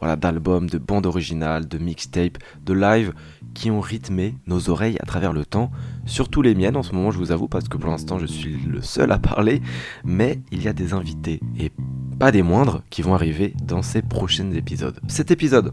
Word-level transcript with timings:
voilà, 0.00 0.16
d'albums, 0.16 0.68
de 0.68 0.78
bandes 0.78 1.06
originales, 1.06 1.68
de 1.68 1.78
mixtapes, 1.78 2.38
de 2.64 2.72
live 2.72 3.12
qui 3.54 3.70
ont 3.70 3.80
rythmé 3.80 4.34
nos 4.46 4.70
oreilles 4.70 4.96
à 5.00 5.06
travers 5.06 5.32
le 5.32 5.44
temps, 5.44 5.70
surtout 6.06 6.42
les 6.42 6.54
miennes 6.54 6.76
en 6.76 6.82
ce 6.82 6.94
moment, 6.94 7.10
je 7.10 7.18
vous 7.18 7.32
avoue, 7.32 7.48
parce 7.48 7.68
que 7.68 7.76
pour 7.76 7.90
l'instant 7.90 8.18
je 8.18 8.26
suis 8.26 8.56
le 8.66 8.82
seul 8.82 9.12
à 9.12 9.18
parler, 9.18 9.60
mais 10.04 10.40
il 10.50 10.62
y 10.62 10.68
a 10.68 10.72
des 10.72 10.94
invités, 10.94 11.40
et 11.58 11.70
pas 12.18 12.32
des 12.32 12.42
moindres, 12.42 12.82
qui 12.90 13.02
vont 13.02 13.14
arriver 13.14 13.54
dans 13.62 13.82
ces 13.82 14.02
prochains 14.02 14.50
épisodes. 14.52 14.98
Cet 15.08 15.30
épisode, 15.30 15.72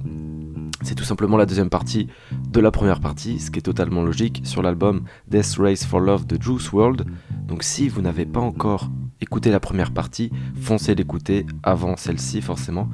c'est 0.84 0.96
tout 0.96 1.04
simplement 1.04 1.38
la 1.38 1.46
deuxième 1.46 1.70
partie 1.70 2.08
de 2.52 2.60
la 2.60 2.72
première 2.72 3.00
partie, 3.00 3.40
ce 3.40 3.52
qui 3.52 3.60
est 3.60 3.64
totalement 3.64 4.04
logique 4.04 4.42
sur 4.44 4.62
l'album 4.62 5.04
Death 5.28 5.56
Race 5.58 5.84
for 5.86 6.00
Love 6.00 6.28
de 6.28 6.42
Juice 6.42 6.72
World. 6.72 7.06
Donc 7.48 7.64
si 7.64 7.90
vous 7.90 8.02
n'avez 8.02 8.26
pas 8.26 8.40
encore 8.40 8.90
écouté 9.20 9.50
la 9.50 9.60
première 9.60 9.92
partie, 9.92 10.32
foncez 10.62 10.94
l'écouter 10.94 11.46
avant 11.64 11.98
celle-ci 11.98 12.42
forcément 12.42 12.90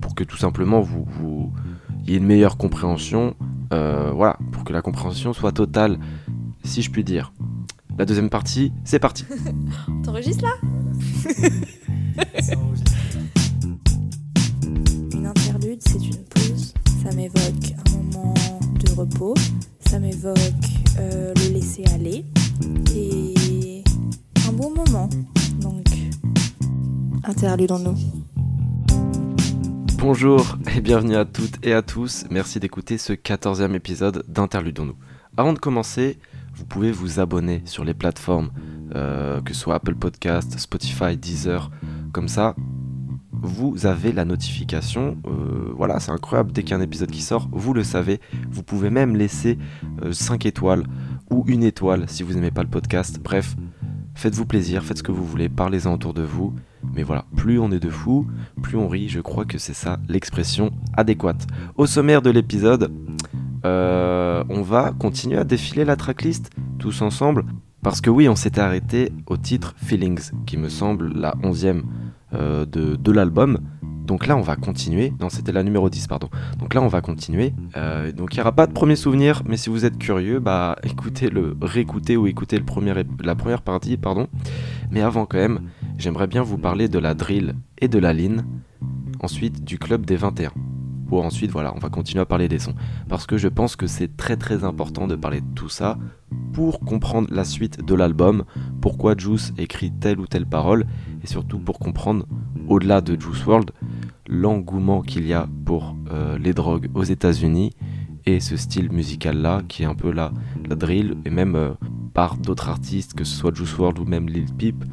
pour 0.00 0.14
que 0.14 0.24
tout 0.24 0.36
simplement 0.36 0.80
vous, 0.80 1.04
vous 1.06 1.52
y 2.06 2.14
ait 2.14 2.18
une 2.18 2.26
meilleure 2.26 2.56
compréhension. 2.56 3.34
Euh, 3.72 4.12
voilà, 4.14 4.38
pour 4.52 4.64
que 4.64 4.72
la 4.72 4.82
compréhension 4.82 5.32
soit 5.32 5.52
totale, 5.52 5.98
si 6.64 6.82
je 6.82 6.90
puis 6.90 7.04
dire. 7.04 7.32
La 7.98 8.04
deuxième 8.04 8.28
partie, 8.28 8.72
c'est 8.84 8.98
parti. 8.98 9.24
T'enregistres 10.04 10.44
là 10.44 10.52
Une 15.12 15.26
interlude, 15.26 15.80
c'est 15.80 16.04
une 16.04 16.24
pause. 16.24 16.74
Ça 17.02 17.14
m'évoque 17.14 17.74
un 17.86 17.90
moment 17.92 18.34
de 18.84 18.92
repos. 18.92 19.34
Ça 19.80 19.98
m'évoque 19.98 20.36
euh, 20.98 21.32
le 21.34 21.54
laisser 21.54 21.84
aller. 21.94 22.26
Et 22.94 23.82
un 24.48 24.52
bon 24.52 24.74
moment. 24.74 25.08
Donc, 25.60 25.86
interlude 27.24 27.72
en 27.72 27.78
nous. 27.78 27.96
Bonjour 29.98 30.58
et 30.76 30.80
bienvenue 30.80 31.16
à 31.16 31.24
toutes 31.24 31.64
et 31.66 31.72
à 31.72 31.82
tous. 31.82 32.26
Merci 32.30 32.60
d'écouter 32.60 32.98
ce 32.98 33.14
14e 33.14 33.74
épisode 33.74 34.24
d'Interludons-nous. 34.28 34.96
Avant 35.36 35.52
de 35.52 35.58
commencer, 35.58 36.18
vous 36.54 36.64
pouvez 36.66 36.92
vous 36.92 37.18
abonner 37.18 37.62
sur 37.64 37.82
les 37.82 37.94
plateformes, 37.94 38.50
euh, 38.94 39.40
que 39.40 39.54
ce 39.54 39.60
soit 39.60 39.76
Apple 39.76 39.94
Podcast, 39.94 40.58
Spotify, 40.58 41.16
Deezer. 41.16 41.70
Comme 42.12 42.28
ça, 42.28 42.54
vous 43.32 43.86
avez 43.86 44.12
la 44.12 44.24
notification. 44.24 45.16
Euh, 45.26 45.72
voilà, 45.74 45.98
c'est 45.98 46.12
incroyable. 46.12 46.52
Dès 46.52 46.62
qu'il 46.62 46.70
y 46.70 46.74
a 46.74 46.76
un 46.76 46.82
épisode 46.82 47.10
qui 47.10 47.22
sort, 47.22 47.48
vous 47.50 47.72
le 47.72 47.82
savez. 47.82 48.20
Vous 48.50 48.62
pouvez 48.62 48.90
même 48.90 49.16
laisser 49.16 49.58
5 50.12 50.44
euh, 50.44 50.48
étoiles 50.48 50.84
ou 51.30 51.44
une 51.48 51.62
étoile 51.62 52.04
si 52.08 52.22
vous 52.22 52.34
n'aimez 52.34 52.50
pas 52.50 52.62
le 52.62 52.70
podcast. 52.70 53.18
Bref, 53.22 53.56
faites-vous 54.14 54.46
plaisir, 54.46 54.84
faites 54.84 54.98
ce 54.98 55.02
que 55.02 55.12
vous 55.12 55.24
voulez, 55.24 55.48
parlez-en 55.48 55.92
autour 55.92 56.14
de 56.14 56.22
vous. 56.22 56.54
Mais 56.94 57.02
voilà, 57.02 57.24
plus 57.36 57.58
on 57.58 57.70
est 57.70 57.80
de 57.80 57.90
fous, 57.90 58.26
plus 58.62 58.76
on 58.76 58.88
rit, 58.88 59.08
je 59.08 59.20
crois 59.20 59.44
que 59.44 59.58
c'est 59.58 59.74
ça 59.74 59.98
l'expression 60.08 60.70
adéquate. 60.94 61.46
Au 61.76 61.86
sommaire 61.86 62.22
de 62.22 62.30
l'épisode, 62.30 62.90
euh, 63.64 64.44
on 64.48 64.62
va 64.62 64.92
continuer 64.98 65.38
à 65.38 65.44
défiler 65.44 65.84
la 65.84 65.96
tracklist 65.96 66.50
tous 66.78 67.02
ensemble. 67.02 67.44
Parce 67.82 68.00
que 68.00 68.10
oui, 68.10 68.28
on 68.28 68.34
s'était 68.34 68.60
arrêté 68.60 69.12
au 69.26 69.36
titre 69.36 69.74
Feelings, 69.76 70.32
qui 70.44 70.56
me 70.56 70.68
semble 70.68 71.12
la 71.14 71.36
onzième 71.44 71.84
euh, 72.34 72.66
de, 72.66 73.12
l'album. 73.12 73.60
Donc 74.06 74.26
là, 74.26 74.36
on 74.36 74.40
va 74.40 74.56
continuer. 74.56 75.12
Non, 75.20 75.28
c'était 75.28 75.52
la 75.52 75.62
numéro 75.62 75.88
10, 75.88 76.08
pardon. 76.08 76.28
Donc 76.58 76.74
là, 76.74 76.82
on 76.82 76.88
va 76.88 77.00
continuer. 77.00 77.54
Euh, 77.76 78.10
donc 78.10 78.34
il 78.34 78.38
n'y 78.38 78.40
aura 78.40 78.52
pas 78.52 78.66
de 78.66 78.72
premier 78.72 78.96
souvenir, 78.96 79.42
mais 79.46 79.56
si 79.56 79.70
vous 79.70 79.84
êtes 79.84 79.98
curieux, 79.98 80.40
bah 80.40 80.76
écoutez 80.82 81.30
le, 81.30 81.56
réécoutez 81.62 82.16
ou 82.16 82.26
écoutez 82.26 82.60
la 83.22 83.34
première 83.36 83.62
partie, 83.62 83.96
pardon. 83.96 84.26
Mais 84.90 85.02
avant 85.02 85.24
quand 85.24 85.38
même, 85.38 85.60
j'aimerais 85.98 86.26
bien 86.26 86.42
vous 86.42 86.58
parler 86.58 86.88
de 86.88 86.98
la 86.98 87.14
drill 87.14 87.54
et 87.78 87.88
de 87.88 87.98
la 87.98 88.12
line. 88.12 88.44
Ensuite, 89.20 89.64
du 89.64 89.78
club 89.78 90.04
des 90.04 90.16
21. 90.16 90.52
Ou 91.10 91.18
ensuite, 91.20 91.50
voilà, 91.50 91.72
on 91.74 91.78
va 91.78 91.88
continuer 91.88 92.22
à 92.22 92.26
parler 92.26 92.48
des 92.48 92.58
sons. 92.58 92.74
Parce 93.08 93.26
que 93.26 93.38
je 93.38 93.48
pense 93.48 93.76
que 93.76 93.86
c'est 93.86 94.16
très 94.16 94.36
très 94.36 94.64
important 94.64 95.06
de 95.06 95.14
parler 95.14 95.40
de 95.40 95.54
tout 95.54 95.68
ça 95.68 95.98
pour 96.52 96.80
comprendre 96.80 97.28
la 97.30 97.44
suite 97.44 97.84
de 97.84 97.94
l'album, 97.94 98.44
pourquoi 98.80 99.14
Juice 99.16 99.52
écrit 99.56 99.92
telle 99.92 100.18
ou 100.18 100.26
telle 100.26 100.46
parole, 100.46 100.86
et 101.22 101.26
surtout 101.26 101.58
pour 101.58 101.78
comprendre, 101.78 102.26
au-delà 102.68 103.00
de 103.00 103.18
Juice 103.20 103.46
World, 103.46 103.70
l'engouement 104.28 105.02
qu'il 105.02 105.26
y 105.26 105.32
a 105.32 105.48
pour 105.64 105.94
euh, 106.10 106.38
les 106.38 106.52
drogues 106.52 106.88
aux 106.94 107.04
États-Unis 107.04 107.72
et 108.24 108.40
ce 108.40 108.56
style 108.56 108.90
musical-là, 108.90 109.62
qui 109.68 109.84
est 109.84 109.86
un 109.86 109.94
peu 109.94 110.10
la, 110.10 110.32
la 110.68 110.74
drill, 110.74 111.16
et 111.24 111.30
même 111.30 111.54
euh, 111.54 111.74
par 112.12 112.36
d'autres 112.36 112.68
artistes, 112.68 113.14
que 113.14 113.22
ce 113.22 113.36
soit 113.36 113.54
Juice 113.54 113.76
WRLD 113.78 114.00
ou 114.00 114.04
même 114.04 114.28
Lil 114.28 114.46
Peep, 114.58 114.84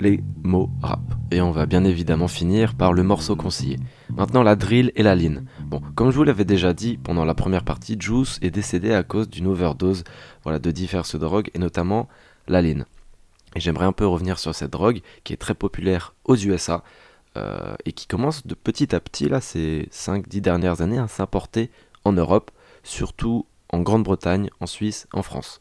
les 0.00 0.22
mots 0.42 0.70
rap. 0.82 1.00
Et 1.30 1.40
on 1.40 1.50
va 1.50 1.66
bien 1.66 1.84
évidemment 1.84 2.28
finir 2.28 2.74
par 2.74 2.92
le 2.92 3.02
morceau 3.02 3.36
conseillé. 3.36 3.78
Maintenant 4.08 4.42
la 4.42 4.56
drill 4.56 4.92
et 4.96 5.02
la 5.02 5.14
line. 5.14 5.44
Bon, 5.60 5.80
comme 5.94 6.10
je 6.10 6.16
vous 6.16 6.24
l'avais 6.24 6.44
déjà 6.44 6.72
dit 6.72 6.98
pendant 6.98 7.24
la 7.24 7.34
première 7.34 7.64
partie, 7.64 7.96
Juice 7.98 8.38
est 8.42 8.50
décédé 8.50 8.92
à 8.92 9.02
cause 9.02 9.28
d'une 9.28 9.46
overdose 9.46 10.04
voilà, 10.42 10.58
de 10.58 10.70
diverses 10.70 11.16
drogues, 11.16 11.50
et 11.54 11.58
notamment 11.58 12.08
la 12.48 12.62
line. 12.62 12.86
J'aimerais 13.56 13.86
un 13.86 13.92
peu 13.92 14.06
revenir 14.06 14.38
sur 14.38 14.54
cette 14.54 14.70
drogue 14.70 15.00
qui 15.24 15.32
est 15.32 15.36
très 15.36 15.54
populaire 15.54 16.14
aux 16.24 16.36
USA, 16.36 16.82
euh, 17.36 17.74
et 17.84 17.92
qui 17.92 18.06
commence 18.06 18.46
de 18.46 18.54
petit 18.54 18.94
à 18.94 19.00
petit, 19.00 19.28
là, 19.28 19.40
ces 19.40 19.88
5-10 19.92 20.40
dernières 20.40 20.80
années, 20.80 20.98
à 20.98 21.08
s'importer 21.08 21.70
en 22.04 22.12
Europe, 22.12 22.50
surtout 22.82 23.46
en 23.72 23.80
Grande-Bretagne, 23.80 24.50
en 24.60 24.66
Suisse, 24.66 25.06
en 25.12 25.22
France. 25.22 25.60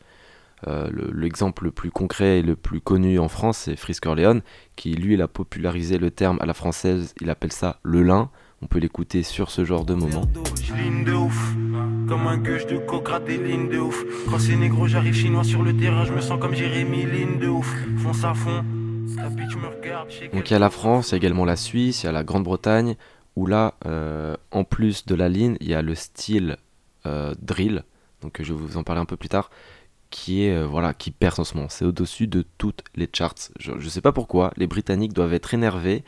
Euh, 0.68 0.90
l'exemple 1.14 1.66
le, 1.66 1.72
plus 1.72 1.92
concret 1.92 2.40
et 2.40 2.42
le 2.42 2.56
plus 2.56 2.82
connu 2.82 3.20
en 3.20 3.28
France, 3.28 3.60
c'est 3.60 3.76
Frisk 3.76 4.06
Orleans, 4.06 4.42
qui 4.76 4.94
lui, 4.94 5.14
il 5.14 5.22
a 5.22 5.28
popularisé 5.28 5.98
le 5.98 6.12
terme 6.12 6.38
à 6.42 6.46
la 6.46 6.54
française, 6.54 7.14
il 7.22 7.30
appelle 7.30 7.52
ça 7.52 7.80
le 7.84 8.04
lin. 8.04 8.30
On 8.62 8.68
peut 8.68 8.80
l'écouter 8.80 9.24
sur 9.24 9.52
ce 9.52 9.64
genre 9.64 9.86
de 9.86 9.94
moment. 9.94 10.24
Comme 12.08 12.28
un 12.28 12.38
gueule 12.38 12.66
de 12.66 12.78
coke 12.78 13.24
des 13.26 13.38
lignes 13.38 13.70
de 13.70 13.78
ouf. 13.78 14.04
Quand 14.30 14.40
c'est 14.40 14.58
négro, 14.58 14.88
j'arrive 14.88 15.14
chinois 15.14 15.46
sur 15.46 15.64
le 15.64 15.76
terrain, 15.76 16.04
je 16.04 16.12
me 16.12 16.20
sens 16.20 16.40
comme 16.40 16.54
Jérémy, 16.54 17.06
ligne 17.06 17.40
de 17.40 17.48
ouf. 17.48 17.74
Fonce 17.98 18.26
à 18.26 18.34
fond, 18.34 18.64
donc 20.34 20.50
il 20.50 20.54
y 20.54 20.56
a 20.56 20.60
la 20.60 20.70
France, 20.70 21.10
il 21.10 21.12
y 21.12 21.16
a 21.16 21.18
également 21.18 21.46
la 21.46 21.56
Suisse, 21.56 22.04
il 22.04 22.06
y 22.06 22.10
a 22.10 22.12
la 22.12 22.24
Grande-Bretagne, 22.24 22.96
où 23.36 23.46
là, 23.46 23.76
euh, 23.86 24.36
en 24.52 24.64
plus 24.64 25.06
de 25.06 25.16
la 25.16 25.30
ligne, 25.30 25.58
il 25.62 25.70
y 25.70 25.74
a 25.74 25.82
le 25.82 25.96
style 25.96 26.58
euh, 27.06 27.34
drill, 27.42 27.84
donc 28.22 28.42
je 28.42 28.54
vais 28.54 28.60
vous 28.60 28.78
en 28.78 28.84
parler 28.84 29.02
un 29.02 29.06
peu 29.06 29.18
plus 29.18 29.30
tard, 29.30 29.50
qui 30.10 30.44
est 30.44 30.56
euh, 30.56 30.66
voilà 30.66 30.94
qui 30.94 31.12
perce 31.12 31.40
en 31.40 31.44
ce 31.44 31.56
moment. 31.56 31.70
C'est 31.70 31.86
au-dessus 31.86 32.28
de 32.28 32.44
toutes 32.58 32.84
les 32.96 33.10
charts. 33.12 33.36
Je, 33.60 33.90
sais 33.90 34.02
pas 34.02 34.12
pourquoi, 34.12 34.52
les 34.58 34.68
Britanniques 34.68 35.14
doivent 35.14 35.34
être 35.34 35.54
énervés, 35.54 36.04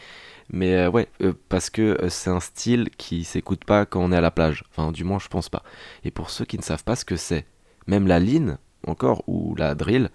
mais 0.51 0.87
ouais, 0.87 1.07
parce 1.49 1.69
que 1.69 1.97
c'est 2.09 2.29
un 2.29 2.39
style 2.39 2.89
qui 2.97 3.23
s'écoute 3.23 3.63
pas 3.65 3.85
quand 3.85 4.01
on 4.01 4.11
est 4.11 4.17
à 4.17 4.21
la 4.21 4.31
plage. 4.31 4.63
Enfin, 4.71 4.91
du 4.91 5.03
moins, 5.03 5.19
je 5.19 5.27
pense 5.27 5.49
pas. 5.49 5.63
Et 6.03 6.11
pour 6.11 6.29
ceux 6.29 6.45
qui 6.45 6.57
ne 6.57 6.63
savent 6.63 6.83
pas 6.83 6.95
ce 6.95 7.05
que 7.05 7.15
c'est, 7.15 7.45
même 7.87 8.07
la 8.07 8.19
ligne, 8.19 8.57
encore, 8.87 9.23
ou 9.27 9.55
la 9.55 9.75
drill, 9.75 10.09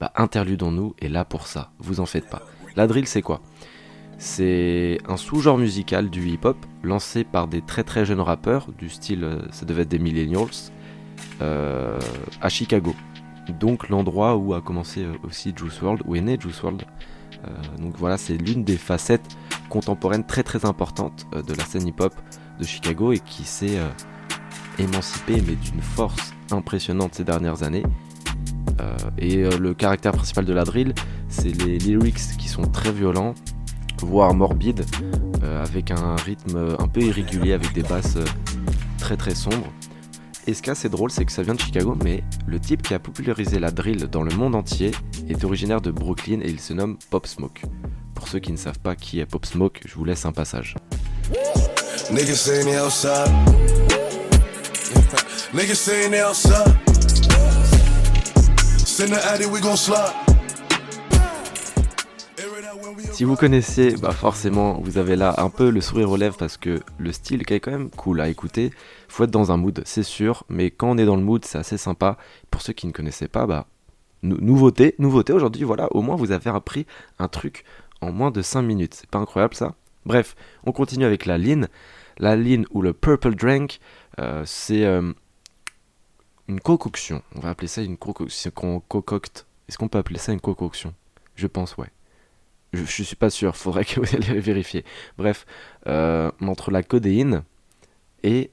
bah, 0.00 0.12
interludons-nous 0.16 0.94
est 1.00 1.08
là 1.08 1.24
pour 1.24 1.46
ça, 1.46 1.72
vous 1.78 2.00
en 2.00 2.06
faites 2.06 2.28
pas. 2.28 2.42
La 2.76 2.86
drill, 2.86 3.06
c'est 3.06 3.22
quoi? 3.22 3.40
C'est 4.18 4.98
un 5.08 5.16
sous-genre 5.16 5.58
musical 5.58 6.10
du 6.10 6.28
hip-hop 6.28 6.56
lancé 6.82 7.24
par 7.24 7.48
des 7.48 7.62
très 7.62 7.84
très 7.84 8.04
jeunes 8.04 8.20
rappeurs, 8.20 8.68
du 8.78 8.90
style, 8.90 9.24
euh, 9.24 9.40
ça 9.50 9.64
devait 9.64 9.82
être 9.82 9.88
des 9.88 9.98
millennials, 9.98 10.70
euh, 11.40 11.98
à 12.40 12.48
Chicago. 12.48 12.94
Donc 13.48 13.88
l'endroit 13.88 14.36
où 14.36 14.54
a 14.54 14.60
commencé 14.60 15.04
euh, 15.04 15.14
aussi 15.24 15.52
Juice 15.56 15.80
WRLD, 15.80 16.02
où 16.06 16.14
est 16.14 16.20
né 16.20 16.38
Juice 16.40 16.62
WRLD. 16.62 16.84
donc 17.78 17.96
voilà, 17.96 18.18
c'est 18.18 18.36
l'une 18.36 18.64
des 18.64 18.76
facettes 18.76 19.36
contemporaines 19.68 20.24
très 20.24 20.42
très 20.42 20.66
importantes 20.66 21.26
de 21.32 21.54
la 21.54 21.64
scène 21.64 21.86
hip-hop 21.86 22.12
de 22.58 22.64
Chicago 22.64 23.12
et 23.12 23.18
qui 23.18 23.44
s'est 23.44 23.78
émancipée 24.78 25.42
mais 25.46 25.54
d'une 25.54 25.80
force 25.80 26.34
impressionnante 26.50 27.14
ces 27.14 27.24
dernières 27.24 27.62
années. 27.62 27.84
Euh, 28.80 28.96
et 29.18 29.44
euh, 29.44 29.58
le 29.58 29.74
caractère 29.74 30.12
principal 30.12 30.44
de 30.44 30.52
la 30.52 30.64
drill, 30.64 30.94
c'est 31.28 31.52
les 31.64 31.78
lyrics 31.78 32.36
qui 32.38 32.48
sont 32.48 32.62
très 32.62 32.92
violents, 32.92 33.34
voire 34.02 34.34
morbides, 34.34 34.84
euh, 35.42 35.62
avec 35.62 35.90
un 35.90 36.16
rythme 36.16 36.76
un 36.78 36.88
peu 36.88 37.00
irrégulier, 37.00 37.52
avec 37.52 37.72
des 37.72 37.82
basses 37.82 38.18
très 38.98 39.16
très 39.16 39.34
sombres. 39.34 39.72
Et 40.46 40.54
ce 40.54 40.62
qui 40.62 40.70
est 40.70 40.72
assez 40.72 40.88
drôle, 40.88 41.10
c'est 41.10 41.24
que 41.24 41.32
ça 41.32 41.42
vient 41.42 41.54
de 41.54 41.60
Chicago, 41.60 41.96
mais 42.02 42.24
le 42.46 42.58
type 42.58 42.82
qui 42.82 42.94
a 42.94 42.98
popularisé 42.98 43.58
la 43.58 43.70
drill 43.70 44.06
dans 44.06 44.22
le 44.22 44.34
monde 44.34 44.54
entier 44.54 44.92
est 45.28 45.44
originaire 45.44 45.80
de 45.80 45.90
Brooklyn 45.90 46.40
et 46.40 46.48
il 46.48 46.60
se 46.60 46.72
nomme 46.72 46.96
Pop 47.10 47.26
Smoke. 47.26 47.62
Pour 48.14 48.28
ceux 48.28 48.38
qui 48.38 48.52
ne 48.52 48.56
savent 48.56 48.78
pas 48.78 48.96
qui 48.96 49.20
est 49.20 49.26
Pop 49.26 49.46
Smoke, 49.46 49.80
je 49.86 49.94
vous 49.94 50.04
laisse 50.04 50.24
un 50.24 50.32
passage. 50.32 50.76
Si 63.12 63.24
vous 63.24 63.36
connaissez, 63.36 63.96
bah 63.96 64.12
forcément, 64.12 64.80
vous 64.80 64.96
avez 64.96 65.16
là 65.16 65.34
un 65.38 65.50
peu 65.50 65.70
le 65.70 65.80
sourire 65.80 66.10
aux 66.10 66.16
lèvres 66.16 66.36
parce 66.36 66.56
que 66.56 66.80
le 66.98 67.12
style 67.12 67.42
est 67.42 67.60
quand 67.60 67.70
même 67.70 67.90
cool 67.90 68.20
à 68.20 68.28
écouter. 68.28 68.70
Faut 69.08 69.24
être 69.24 69.30
dans 69.30 69.52
un 69.52 69.56
mood, 69.56 69.82
c'est 69.84 70.02
sûr, 70.02 70.44
mais 70.48 70.70
quand 70.70 70.90
on 70.90 70.96
est 70.96 71.04
dans 71.04 71.16
le 71.16 71.22
mood, 71.22 71.44
c'est 71.44 71.58
assez 71.58 71.76
sympa. 71.76 72.16
Pour 72.50 72.62
ceux 72.62 72.72
qui 72.72 72.86
ne 72.86 72.92
connaissaient 72.92 73.28
pas, 73.28 73.46
bah 73.46 73.66
nouveauté, 74.22 74.94
nouveauté 74.98 75.32
aujourd'hui, 75.32 75.64
voilà, 75.64 75.88
au 75.92 76.02
moins 76.02 76.16
vous 76.16 76.30
avez 76.30 76.50
appris 76.50 76.86
un 77.18 77.28
truc 77.28 77.64
en 78.00 78.12
moins 78.12 78.30
de 78.30 78.42
5 78.42 78.62
minutes. 78.62 78.94
C'est 78.94 79.10
pas 79.10 79.18
incroyable 79.18 79.54
ça? 79.54 79.74
Bref, 80.06 80.34
on 80.64 80.72
continue 80.72 81.04
avec 81.04 81.26
la 81.26 81.36
line. 81.36 81.68
La 82.18 82.36
line 82.36 82.64
ou 82.70 82.80
le 82.80 82.92
purple 82.92 83.34
drink, 83.34 83.80
euh, 84.18 84.42
c'est 84.46 84.84
euh, 84.84 85.12
une 86.48 86.60
concoction. 86.60 87.22
On 87.34 87.40
va 87.40 87.50
appeler 87.50 87.68
ça 87.68 87.82
une 87.82 87.96
concoction. 87.96 88.50
Est-ce 88.50 89.78
qu'on 89.78 89.88
peut 89.88 89.98
appeler 89.98 90.18
ça 90.18 90.32
une 90.32 90.40
concoction 90.40 90.94
Je 91.34 91.46
pense, 91.46 91.76
ouais. 91.76 91.90
Je, 92.72 93.02
suis 93.02 93.16
pas 93.16 93.30
sûr, 93.30 93.56
faudrait 93.56 93.84
que 93.84 94.00
vous 94.00 94.16
allez 94.16 94.40
vérifier. 94.40 94.84
Bref, 95.18 95.46
euh, 95.86 96.30
entre 96.40 96.70
la 96.70 96.82
codéine 96.82 97.42
et 98.22 98.50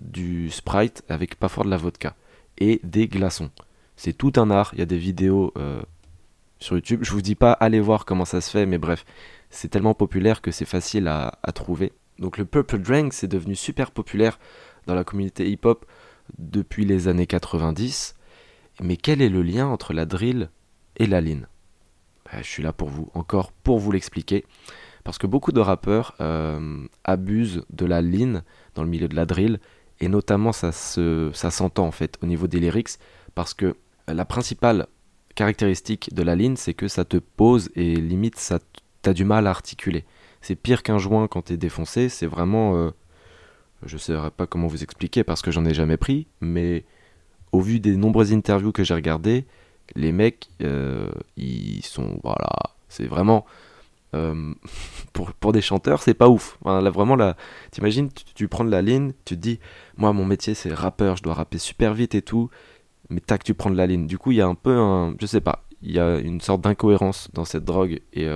du 0.00 0.50
Sprite 0.50 1.02
avec 1.08 1.36
pas 1.36 1.48
fort 1.48 1.64
de 1.64 1.70
la 1.70 1.78
vodka 1.78 2.14
et 2.58 2.80
des 2.84 3.08
glaçons. 3.08 3.50
C'est 3.96 4.12
tout 4.12 4.32
un 4.36 4.50
art, 4.50 4.70
il 4.74 4.80
y 4.80 4.82
a 4.82 4.86
des 4.86 4.98
vidéos 4.98 5.54
sur 6.58 6.76
YouTube. 6.76 7.00
Je 7.02 7.10
vous 7.10 7.22
dis 7.22 7.34
pas 7.34 7.52
allez 7.52 7.80
voir 7.80 8.04
comment 8.04 8.24
ça 8.24 8.40
se 8.40 8.50
fait, 8.50 8.66
mais 8.66 8.78
bref, 8.78 9.04
c'est 9.50 9.68
tellement 9.68 9.94
populaire 9.94 10.40
que 10.40 10.50
c'est 10.52 10.64
facile 10.64 11.08
à, 11.08 11.32
trouver. 11.54 11.92
Donc 12.18 12.38
le 12.38 12.44
Purple 12.44 12.78
Drank, 12.78 13.12
c'est 13.12 13.28
devenu 13.28 13.56
super 13.56 13.90
populaire 13.90 14.38
dans 14.86 14.94
la 14.94 15.04
communauté 15.04 15.50
hip-hop 15.50 15.84
depuis 16.38 16.84
les 16.84 17.08
années 17.08 17.26
90. 17.26 18.14
Mais 18.82 18.96
quel 18.96 19.20
est 19.20 19.28
le 19.28 19.42
lien 19.42 19.66
entre 19.66 19.92
la 19.92 20.06
drill 20.06 20.50
et 20.96 21.06
la 21.06 21.20
bah, 21.20 21.48
Je 22.38 22.42
suis 22.46 22.62
là 22.62 22.72
pour 22.72 22.88
vous, 22.88 23.10
encore 23.14 23.52
pour 23.52 23.78
vous 23.78 23.92
l'expliquer. 23.92 24.44
Parce 25.04 25.18
que 25.18 25.26
beaucoup 25.26 25.52
de 25.52 25.60
rappeurs 25.60 26.14
euh, 26.20 26.86
abusent 27.04 27.64
de 27.70 27.86
la 27.86 28.02
lean 28.02 28.42
dans 28.74 28.82
le 28.82 28.88
milieu 28.88 29.08
de 29.08 29.16
la 29.16 29.26
drill. 29.26 29.58
Et 30.00 30.08
notamment, 30.08 30.52
ça, 30.52 30.72
se, 30.72 31.30
s'entend 31.32 31.86
en 31.86 31.90
fait 31.90 32.18
au 32.22 32.26
niveau 32.26 32.46
des 32.46 32.60
lyrics. 32.60 32.98
Parce 33.34 33.54
que 33.54 33.76
la 34.06 34.24
principale 34.24 34.86
caractéristique 35.34 36.14
de 36.14 36.22
la 36.22 36.36
lean, 36.36 36.54
c'est 36.56 36.74
que 36.74 36.88
ça 36.88 37.04
te 37.04 37.16
pose 37.16 37.70
et 37.74 37.96
limite, 37.96 38.38
ça 38.38 38.58
t'as 39.02 39.12
du 39.12 39.24
mal 39.24 39.46
à 39.46 39.50
articuler. 39.50 40.04
C'est 40.40 40.56
pire 40.56 40.82
qu'un 40.82 40.98
joint 40.98 41.28
quand 41.28 41.42
t'es 41.42 41.56
défoncé, 41.56 42.08
c'est 42.08 42.26
vraiment... 42.26 42.76
Euh, 42.76 42.90
je 43.84 43.94
ne 43.94 43.98
saurais 43.98 44.30
pas 44.30 44.46
comment 44.46 44.66
vous 44.66 44.82
expliquer 44.82 45.24
parce 45.24 45.40
que 45.40 45.50
j'en 45.50 45.64
ai 45.64 45.72
jamais 45.72 45.96
pris, 45.96 46.26
mais 46.42 46.84
au 47.52 47.60
vu 47.60 47.80
des 47.80 47.96
nombreuses 47.96 48.32
interviews 48.32 48.72
que 48.72 48.84
j'ai 48.84 48.94
regardées, 48.94 49.46
les 49.96 50.12
mecs, 50.12 50.50
euh, 50.62 51.10
ils 51.36 51.84
sont... 51.84 52.20
Voilà, 52.22 52.50
c'est 52.88 53.06
vraiment... 53.06 53.46
Euh, 54.14 54.54
pour, 55.12 55.32
pour, 55.32 55.52
des 55.52 55.60
chanteurs, 55.60 56.02
c'est 56.02 56.14
pas 56.14 56.28
ouf. 56.28 56.58
vraiment, 56.62 57.16
là, 57.16 57.36
t'imagines, 57.70 58.08
tu, 58.34 58.48
prends 58.48 58.64
de 58.64 58.70
la 58.70 58.82
ligne, 58.82 59.12
tu 59.24 59.36
te 59.36 59.40
dis, 59.40 59.60
moi, 59.96 60.12
mon 60.12 60.24
métier, 60.24 60.54
c'est 60.54 60.72
rappeur, 60.72 61.16
je 61.16 61.22
dois 61.22 61.34
rapper 61.34 61.58
super 61.58 61.94
vite 61.94 62.14
et 62.14 62.22
tout, 62.22 62.50
mais 63.08 63.20
tac, 63.20 63.44
tu 63.44 63.54
prends 63.54 63.70
de 63.70 63.76
la 63.76 63.86
ligne. 63.86 64.06
Du 64.06 64.18
coup, 64.18 64.32
il 64.32 64.38
y 64.38 64.40
a 64.40 64.46
un 64.46 64.54
peu 64.54 64.76
un. 64.76 65.14
Je 65.20 65.26
sais 65.26 65.40
pas, 65.40 65.64
il 65.82 65.92
y 65.92 66.00
a 66.00 66.18
une 66.18 66.40
sorte 66.40 66.60
d'incohérence 66.62 67.28
dans 67.34 67.44
cette 67.44 67.64
drogue, 67.64 68.00
et 68.12 68.28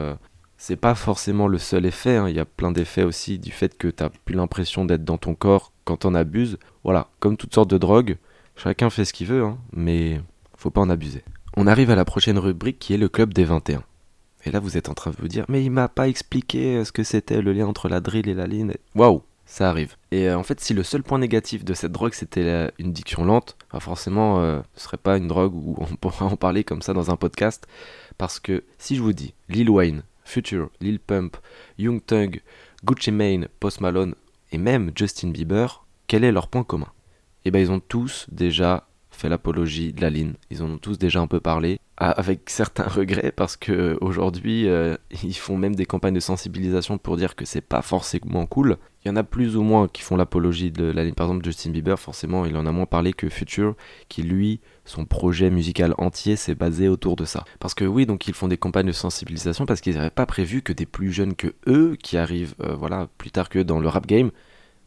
c'est 0.67 0.77
pas 0.77 0.95
forcément 0.95 1.47
le 1.47 1.59
seul 1.59 1.85
effet, 1.85 2.17
hein. 2.17 2.27
il 2.27 2.35
y 2.35 2.41
a 2.41 2.47
plein 2.47 2.73
d'effets 2.73 3.03
aussi 3.03 3.39
du 3.39 3.51
fait 3.51 3.77
que 3.77 3.89
t'as 3.89 4.09
plus 4.09 4.35
l'impression 4.35 4.87
d'être 4.87 5.05
dans 5.05 5.19
ton 5.19 5.35
corps 5.35 5.73
quand 5.85 5.99
t'en 5.99 6.15
abuses. 6.15 6.59
Voilà, 6.85 7.09
comme 7.21 7.37
toutes 7.37 7.55
sortes 7.55 7.69
de 7.69 7.77
drogues, 7.77 8.17
chacun 8.57 8.89
fait 8.89 9.05
ce 9.05 9.13
qu'il 9.13 9.27
veut, 9.27 9.43
hein, 9.43 9.59
mais 9.75 10.23
faut 10.57 10.71
pas 10.71 10.81
en 10.81 10.89
abuser. 10.89 11.23
On 11.57 11.69
arrive 11.69 11.91
à 11.91 11.95
la 11.95 12.05
prochaine 12.05 12.39
rubrique 12.39 12.81
qui 12.81 12.95
est 12.95 12.99
le 12.99 13.09
club 13.09 13.33
des 13.33 13.45
21. 13.45 13.85
Et 14.45 14.51
là 14.51 14.59
vous 14.59 14.77
êtes 14.77 14.89
en 14.89 14.95
train 14.95 15.13
de 15.13 15.17
vous 15.17 15.29
dire, 15.29 15.45
mais 15.49 15.65
il 15.65 15.71
m'a 15.71 15.89
pas 15.89 16.09
expliqué 16.09 16.85
ce 16.85 16.91
que 16.91 17.05
c'était 17.05 17.41
le 17.41 17.53
lien 17.53 17.67
entre 17.67 17.89
la 17.89 18.01
drill 18.01 18.29
et 18.29 18.35
la 18.35 18.47
ligne. 18.47 18.73
Waouh, 18.95 19.23
ça 19.47 19.71
arrive. 19.71 19.95
Et 20.11 20.29
euh, 20.29 20.37
en 20.37 20.43
fait, 20.43 20.61
si 20.61 20.75
le 20.75 20.83
seul 20.83 21.05
point 21.05 21.19
négatif 21.19 21.65
de 21.65 21.73
cette 21.73 21.93
drogue 21.93 22.13
c'était 22.13 22.71
une 22.79 22.93
diction 22.93 23.25
lente, 23.25 23.57
bah, 23.73 23.79
forcément 23.79 24.41
euh, 24.41 24.61
ce 24.75 24.85
serait 24.85 24.97
pas 24.97 25.17
une 25.17 25.29
drogue 25.29 25.55
où 25.55 25.77
on 25.79 25.87
pourrait 26.01 26.25
en 26.25 26.37
parler 26.37 26.65
comme 26.65 26.83
ça 26.83 26.93
dans 26.93 27.11
un 27.11 27.17
podcast. 27.17 27.67
Parce 28.19 28.41
que 28.41 28.65
si 28.79 28.97
je 28.97 29.03
vous 29.03 29.13
dis 29.13 29.35
Lil 29.49 29.71
Wayne, 29.71 30.03
Future, 30.25 30.71
Lil 30.81 30.99
Pump, 30.99 31.37
Young 31.79 32.05
Thug, 32.05 32.43
Gucci 32.85 33.13
Mane, 33.13 33.47
Post 33.61 33.81
Malone 33.81 34.15
et 34.51 34.59
même 34.59 34.91
Justin 34.97 35.31
Bieber, 35.31 35.85
quel 36.09 36.25
est 36.25 36.33
leur 36.33 36.49
point 36.49 36.65
commun? 36.65 36.89
Eh 37.45 37.51
bien, 37.51 37.61
ils 37.61 37.71
ont 37.71 37.81
tous 37.81 38.27
déjà 38.31 38.87
fait 39.15 39.29
l'apologie 39.29 39.93
de 39.93 40.01
la 40.01 40.11
ligne. 40.11 40.35
Ils 40.51 40.63
en 40.63 40.71
ont 40.71 40.79
tous 40.79 40.99
déjà 40.99 41.21
un 41.21 41.27
peu 41.27 41.41
parlé, 41.41 41.79
avec 41.97 42.51
certains 42.51 42.89
regrets 42.89 43.33
parce 43.33 43.57
que 43.57 43.97
aujourd'hui 44.01 44.69
euh, 44.69 44.97
ils 45.23 45.35
font 45.35 45.57
même 45.57 45.75
des 45.75 45.87
campagnes 45.87 46.15
de 46.15 46.21
sensibilisation 46.21 46.99
pour 46.99 47.17
dire 47.17 47.37
que 47.37 47.45
c'est 47.45 47.61
pas 47.61 47.83
forcément 47.83 48.47
cool. 48.47 48.79
Il 49.05 49.09
y 49.09 49.11
en 49.11 49.17
a 49.17 49.23
plus 49.23 49.57
ou 49.57 49.63
moins 49.63 49.87
qui 49.87 50.01
font 50.01 50.17
l'apologie 50.17 50.71
de 50.71 50.85
la 50.85 51.05
ligne. 51.05 51.13
Par 51.13 51.27
exemple, 51.27 51.45
Justin 51.45 51.71
Bieber, 51.71 51.99
forcément, 51.99 52.47
il 52.47 52.57
en 52.57 52.65
a 52.65 52.73
moins 52.73 52.87
parlé 52.87 53.13
que 53.13 53.29
Future, 53.29 53.75
qui 54.09 54.23
lui, 54.23 54.61
son 54.87 55.05
projet 55.05 55.51
musical 55.51 55.95
entier 55.99 56.37
s'est 56.37 56.55
basé 56.55 56.89
autour 56.89 57.15
de 57.15 57.27
ça. 57.27 57.45
Parce 57.61 57.75
que 57.75 57.85
oui, 57.85 58.07
donc 58.07 58.27
ils 58.29 58.35
font 58.35 58.49
des 58.49 58.57
campagnes 58.57 58.87
de 58.87 58.93
sensibilisation 58.93 59.67
parce 59.67 59.83
qu'ils 59.83 59.97
n'avaient 59.97 60.09
pas 60.09 60.25
prévu 60.25 60.63
que 60.63 60.73
des 60.73 60.87
plus 60.87 61.13
jeunes 61.13 61.35
que 61.35 61.55
eux, 61.67 61.97
qui 62.03 62.17
arrivent, 62.17 62.55
euh, 62.61 62.75
voilà, 62.75 63.09
plus 63.19 63.31
tard 63.31 63.51
que 63.51 63.59
dans 63.59 63.79
le 63.79 63.89
rap 63.89 64.07
game, 64.07 64.31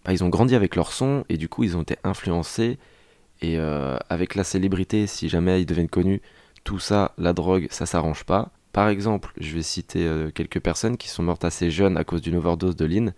bah, 0.03 0.13
ils 0.13 0.23
ont 0.23 0.29
grandi 0.29 0.55
avec 0.55 0.75
leur 0.75 0.93
son 0.93 1.23
et 1.29 1.37
du 1.37 1.47
coup 1.47 1.63
ils 1.63 1.77
ont 1.77 1.81
été 1.83 1.97
influencés 2.03 2.79
et 3.41 3.57
euh, 3.57 3.97
avec 4.09 4.35
la 4.35 4.43
célébrité, 4.43 5.07
si 5.07 5.29
jamais 5.29 5.61
ils 5.61 5.65
deviennent 5.65 5.89
connus, 5.89 6.21
tout 6.63 6.79
ça, 6.79 7.13
la 7.17 7.33
drogue, 7.33 7.67
ça 7.69 7.85
s'arrange 7.85 8.23
pas. 8.23 8.49
Par 8.73 8.89
exemple, 8.89 9.33
je 9.39 9.55
vais 9.55 9.61
citer 9.61 10.05
euh, 10.05 10.31
quelques 10.31 10.59
personnes 10.59 10.97
qui 10.97 11.07
sont 11.07 11.23
mortes 11.23 11.45
assez 11.45 11.71
jeunes 11.71 11.97
à 11.97 12.03
cause 12.03 12.21
d'une 12.21 12.35
overdose 12.35 12.75
de 12.75 12.85
lean. 12.85 13.11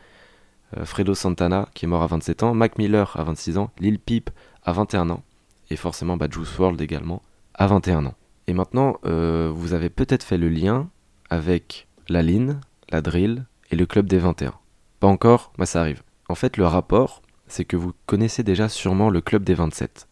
Euh, 0.77 0.85
Fredo 0.85 1.15
Santana, 1.15 1.67
qui 1.73 1.85
est 1.85 1.87
mort 1.87 2.03
à 2.03 2.07
27 2.07 2.43
ans, 2.43 2.53
Mac 2.53 2.77
Miller 2.77 3.15
à 3.17 3.23
26 3.23 3.57
ans, 3.57 3.71
Lil 3.79 3.99
Peep 3.99 4.29
à 4.63 4.73
21 4.73 5.09
ans, 5.09 5.23
et 5.69 5.75
forcément 5.75 6.17
bah, 6.17 6.27
Juice 6.29 6.57
WRLD 6.57 6.81
également 6.81 7.21
à 7.55 7.67
21 7.67 8.05
ans. 8.05 8.15
Et 8.47 8.53
maintenant, 8.53 8.97
vous 9.03 9.73
avez 9.73 9.91
peut-être 9.91 10.23
fait 10.23 10.39
le 10.39 10.49
lien 10.49 10.89
avec 11.29 11.87
la 12.07 12.23
lean, 12.23 12.59
la 12.89 13.01
drill 13.01 13.45
et 13.69 13.75
le 13.75 13.85
club 13.85 14.07
des 14.07 14.17
21. 14.17 14.53
Pas 14.99 15.07
encore, 15.07 15.53
bah 15.59 15.67
ça 15.67 15.81
arrive. 15.81 16.01
En 16.29 16.35
fait, 16.35 16.57
le 16.57 16.65
rapport, 16.65 17.21
c'est 17.47 17.65
que 17.65 17.77
vous 17.77 17.93
connaissez 18.05 18.43
déjà 18.43 18.69
sûrement 18.69 19.09
le 19.09 19.21
club 19.21 19.43
des 19.43 19.53
27. 19.53 20.08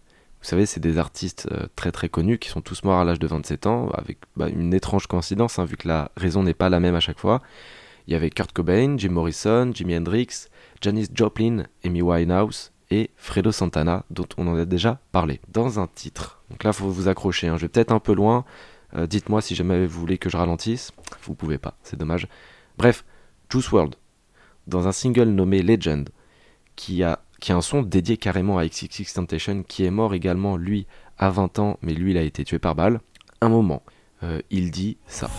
Vous 0.48 0.52
savez, 0.52 0.66
c'est 0.66 0.80
des 0.80 0.98
artistes 0.98 1.50
euh, 1.52 1.68
très 1.76 1.92
très 1.92 2.08
connus 2.08 2.38
qui 2.38 2.48
sont 2.48 2.62
tous 2.62 2.86
morts 2.86 3.02
à 3.02 3.04
l'âge 3.04 3.20
de 3.20 3.28
27 3.28 3.68
ans, 3.68 3.90
avec 3.90 4.20
bah, 4.38 4.48
une 4.48 4.74
étrange 4.74 5.06
coïncidence, 5.06 5.60
hein, 5.60 5.66
vu 5.66 5.76
que 5.76 5.90
la 5.90 6.10
raison 6.16 6.42
n'est 6.42 6.54
pas 6.54 6.70
la 6.70 6.80
même 6.80 6.96
à 6.96 7.02
chaque 7.02 7.20
fois. 7.20 7.42
Il 8.08 8.14
y 8.14 8.16
avait 8.16 8.30
Kurt 8.30 8.54
Cobain, 8.54 8.98
Jim 8.98 9.10
Morrison, 9.10 9.72
Jimi 9.74 9.98
Hendrix, 9.98 10.48
Janis 10.80 11.08
Joplin, 11.14 11.66
Amy 11.84 12.02
Winehouse 12.02 12.72
et 12.92 13.10
Fredo 13.18 13.52
Santana, 13.52 14.06
dont 14.10 14.28
on 14.38 14.48
en 14.48 14.56
a 14.56 14.64
déjà 14.64 15.02
parlé 15.12 15.42
dans 15.50 15.82
un 15.82 15.88
titre. 15.88 16.42
Donc 16.50 16.64
là, 16.64 16.70
il 16.70 16.78
faut 16.78 16.88
vous 16.88 17.10
accrocher. 17.10 17.50
Hein. 17.50 17.58
Je 17.58 17.64
vais 17.64 17.68
peut-être 17.68 17.92
un 17.92 18.00
peu 18.00 18.14
loin. 18.14 18.46
Euh, 18.96 19.06
dites-moi 19.06 19.42
si 19.42 19.54
jamais 19.54 19.86
vous 19.86 20.00
voulez 20.00 20.18
que 20.18 20.30
je 20.30 20.38
ralentisse. 20.38 20.94
Vous 21.24 21.36
pouvez 21.36 21.58
pas, 21.58 21.76
c'est 21.84 22.00
dommage. 22.00 22.30
Bref, 22.78 23.04
Juice 23.52 23.70
World, 23.74 23.96
dans 24.66 24.88
un 24.88 24.94
single 24.94 25.28
nommé 25.28 25.62
Legend, 25.62 26.08
qui 26.78 27.04
a 27.04 27.20
qui 27.40 27.52
a 27.52 27.56
un 27.56 27.62
son 27.62 27.82
dédié 27.82 28.18
carrément 28.18 28.58
à 28.58 28.66
XXX 28.66 29.14
Temptation, 29.14 29.64
qui 29.64 29.86
est 29.86 29.92
mort 29.92 30.14
également, 30.14 30.58
lui, 30.58 30.88
à 31.18 31.30
20 31.30 31.60
ans, 31.60 31.78
mais 31.82 31.94
lui, 31.94 32.12
il 32.12 32.18
a 32.18 32.24
été 32.24 32.44
tué 32.44 32.60
par 32.60 32.76
balle. 32.76 33.00
Un 33.42 33.50
moment, 33.50 33.84
euh, 34.24 34.42
il 34.50 34.72
dit 34.72 34.98
ça. 35.08 35.30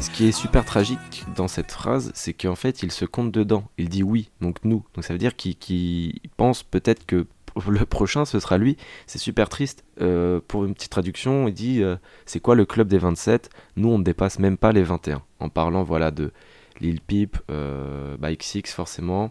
ce 0.00 0.10
qui 0.10 0.28
est 0.28 0.32
super 0.32 0.64
tragique 0.64 1.24
dans 1.36 1.48
cette 1.48 1.72
phrase, 1.72 2.12
c'est 2.14 2.32
qu'en 2.32 2.54
fait, 2.54 2.82
il 2.82 2.92
se 2.92 3.04
compte 3.04 3.32
dedans. 3.32 3.64
Il 3.78 3.88
dit 3.88 4.02
oui, 4.02 4.30
donc 4.40 4.58
nous. 4.64 4.84
Donc 4.94 5.04
ça 5.04 5.12
veut 5.12 5.18
dire 5.18 5.36
qu'il 5.36 6.20
pense 6.36 6.62
peut-être 6.62 7.06
que 7.06 7.26
le 7.68 7.84
prochain, 7.84 8.24
ce 8.24 8.40
sera 8.40 8.58
lui. 8.58 8.76
C'est 9.06 9.18
super 9.18 9.48
triste. 9.48 9.84
Euh, 10.00 10.40
pour 10.46 10.64
une 10.64 10.74
petite 10.74 10.90
traduction, 10.90 11.48
il 11.48 11.54
dit 11.54 11.82
euh, 11.82 11.96
c'est 12.26 12.40
quoi 12.40 12.54
le 12.54 12.64
club 12.64 12.88
des 12.88 12.98
27 12.98 13.50
Nous, 13.76 13.88
on 13.88 13.98
ne 13.98 14.04
dépasse 14.04 14.38
même 14.38 14.56
pas 14.56 14.72
les 14.72 14.82
21. 14.82 15.22
En 15.40 15.48
parlant 15.48 15.82
voilà 15.82 16.10
de 16.10 16.32
Lil 16.80 17.00
Peep, 17.00 17.38
euh, 17.50 18.16
bah, 18.18 18.34
XX 18.34 18.72
forcément. 18.72 19.30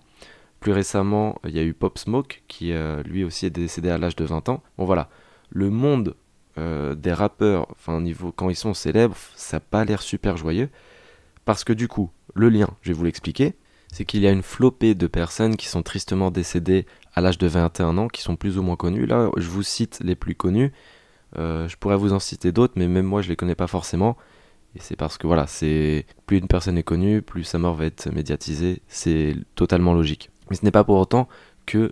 Plus 0.60 0.72
récemment, 0.72 1.40
il 1.46 1.56
y 1.56 1.60
a 1.60 1.64
eu 1.64 1.74
Pop 1.74 1.98
Smoke 2.00 2.42
qui 2.48 2.74
lui 3.06 3.24
aussi 3.24 3.46
est 3.46 3.52
décédé 3.52 3.92
à 3.92 4.00
l'âge 4.00 4.16
de 4.16 4.26
20 4.26 4.50
ans. 4.50 4.64
Bon 4.80 4.86
voilà, 4.86 5.08
le 5.52 5.70
monde 5.70 6.16
des 6.58 7.14
rappeurs, 7.14 7.68
enfin 7.70 8.02
niveau 8.02 8.32
quand 8.32 8.50
ils 8.50 8.56
sont 8.56 8.74
célèbres, 8.74 9.16
ça 9.36 9.58
n'a 9.58 9.62
pas 9.62 9.86
l'air 9.86 10.02
super 10.02 10.36
joyeux. 10.36 10.70
Parce 11.46 11.64
que 11.64 11.74
du 11.74 11.88
coup, 11.88 12.10
le 12.34 12.50
lien, 12.50 12.70
je 12.82 12.90
vais 12.90 12.98
vous 12.98 13.04
l'expliquer, 13.04 13.54
c'est 13.98 14.06
qu'il 14.06 14.22
y 14.22 14.28
a 14.28 14.32
une 14.32 14.44
flopée 14.44 14.94
de 14.94 15.08
personnes 15.08 15.58
qui 15.58 15.66
sont 15.66 15.82
tristement 15.82 16.30
décédées 16.30 16.86
à 17.16 17.22
l'âge 17.22 17.40
de 17.40 17.48
21 17.48 17.98
ans 17.98 18.08
qui 18.08 18.22
sont 18.22 18.36
plus 18.36 18.60
ou 18.60 18.62
moins 18.62 18.76
connus. 18.76 19.08
Là, 19.08 19.32
je 19.38 19.48
vous 19.48 19.64
cite 19.64 20.02
les 20.04 20.14
plus 20.14 20.36
connus. 20.36 20.72
Euh, 21.40 21.68
je 21.68 21.78
pourrais 21.78 21.98
vous 21.98 22.14
en 22.14 22.20
citer 22.20 22.52
d'autres, 22.52 22.76
mais 22.76 22.88
même 22.88 23.08
moi, 23.08 23.24
je 23.24 23.30
les 23.30 23.36
connais 23.36 23.56
pas 23.56 23.66
forcément. 23.66 24.16
Et 24.76 24.80
c'est 24.82 24.96
parce 24.96 25.18
que 25.18 25.26
voilà, 25.26 25.48
c'est 25.48 26.06
plus 26.28 26.38
une 26.38 26.48
personne 26.48 26.78
est 26.78 26.84
connue, 26.84 27.24
plus 27.24 27.44
sa 27.44 27.58
mort 27.58 27.74
va 27.74 27.86
être 27.86 28.14
médiatisée. 28.14 28.84
C'est 28.88 29.36
totalement 29.56 29.96
logique. 29.96 30.30
Mais 30.52 30.58
ce 30.58 30.64
n'est 30.64 30.70
pas 30.70 30.84
pour 30.84 31.00
autant 31.00 31.28
que 31.66 31.92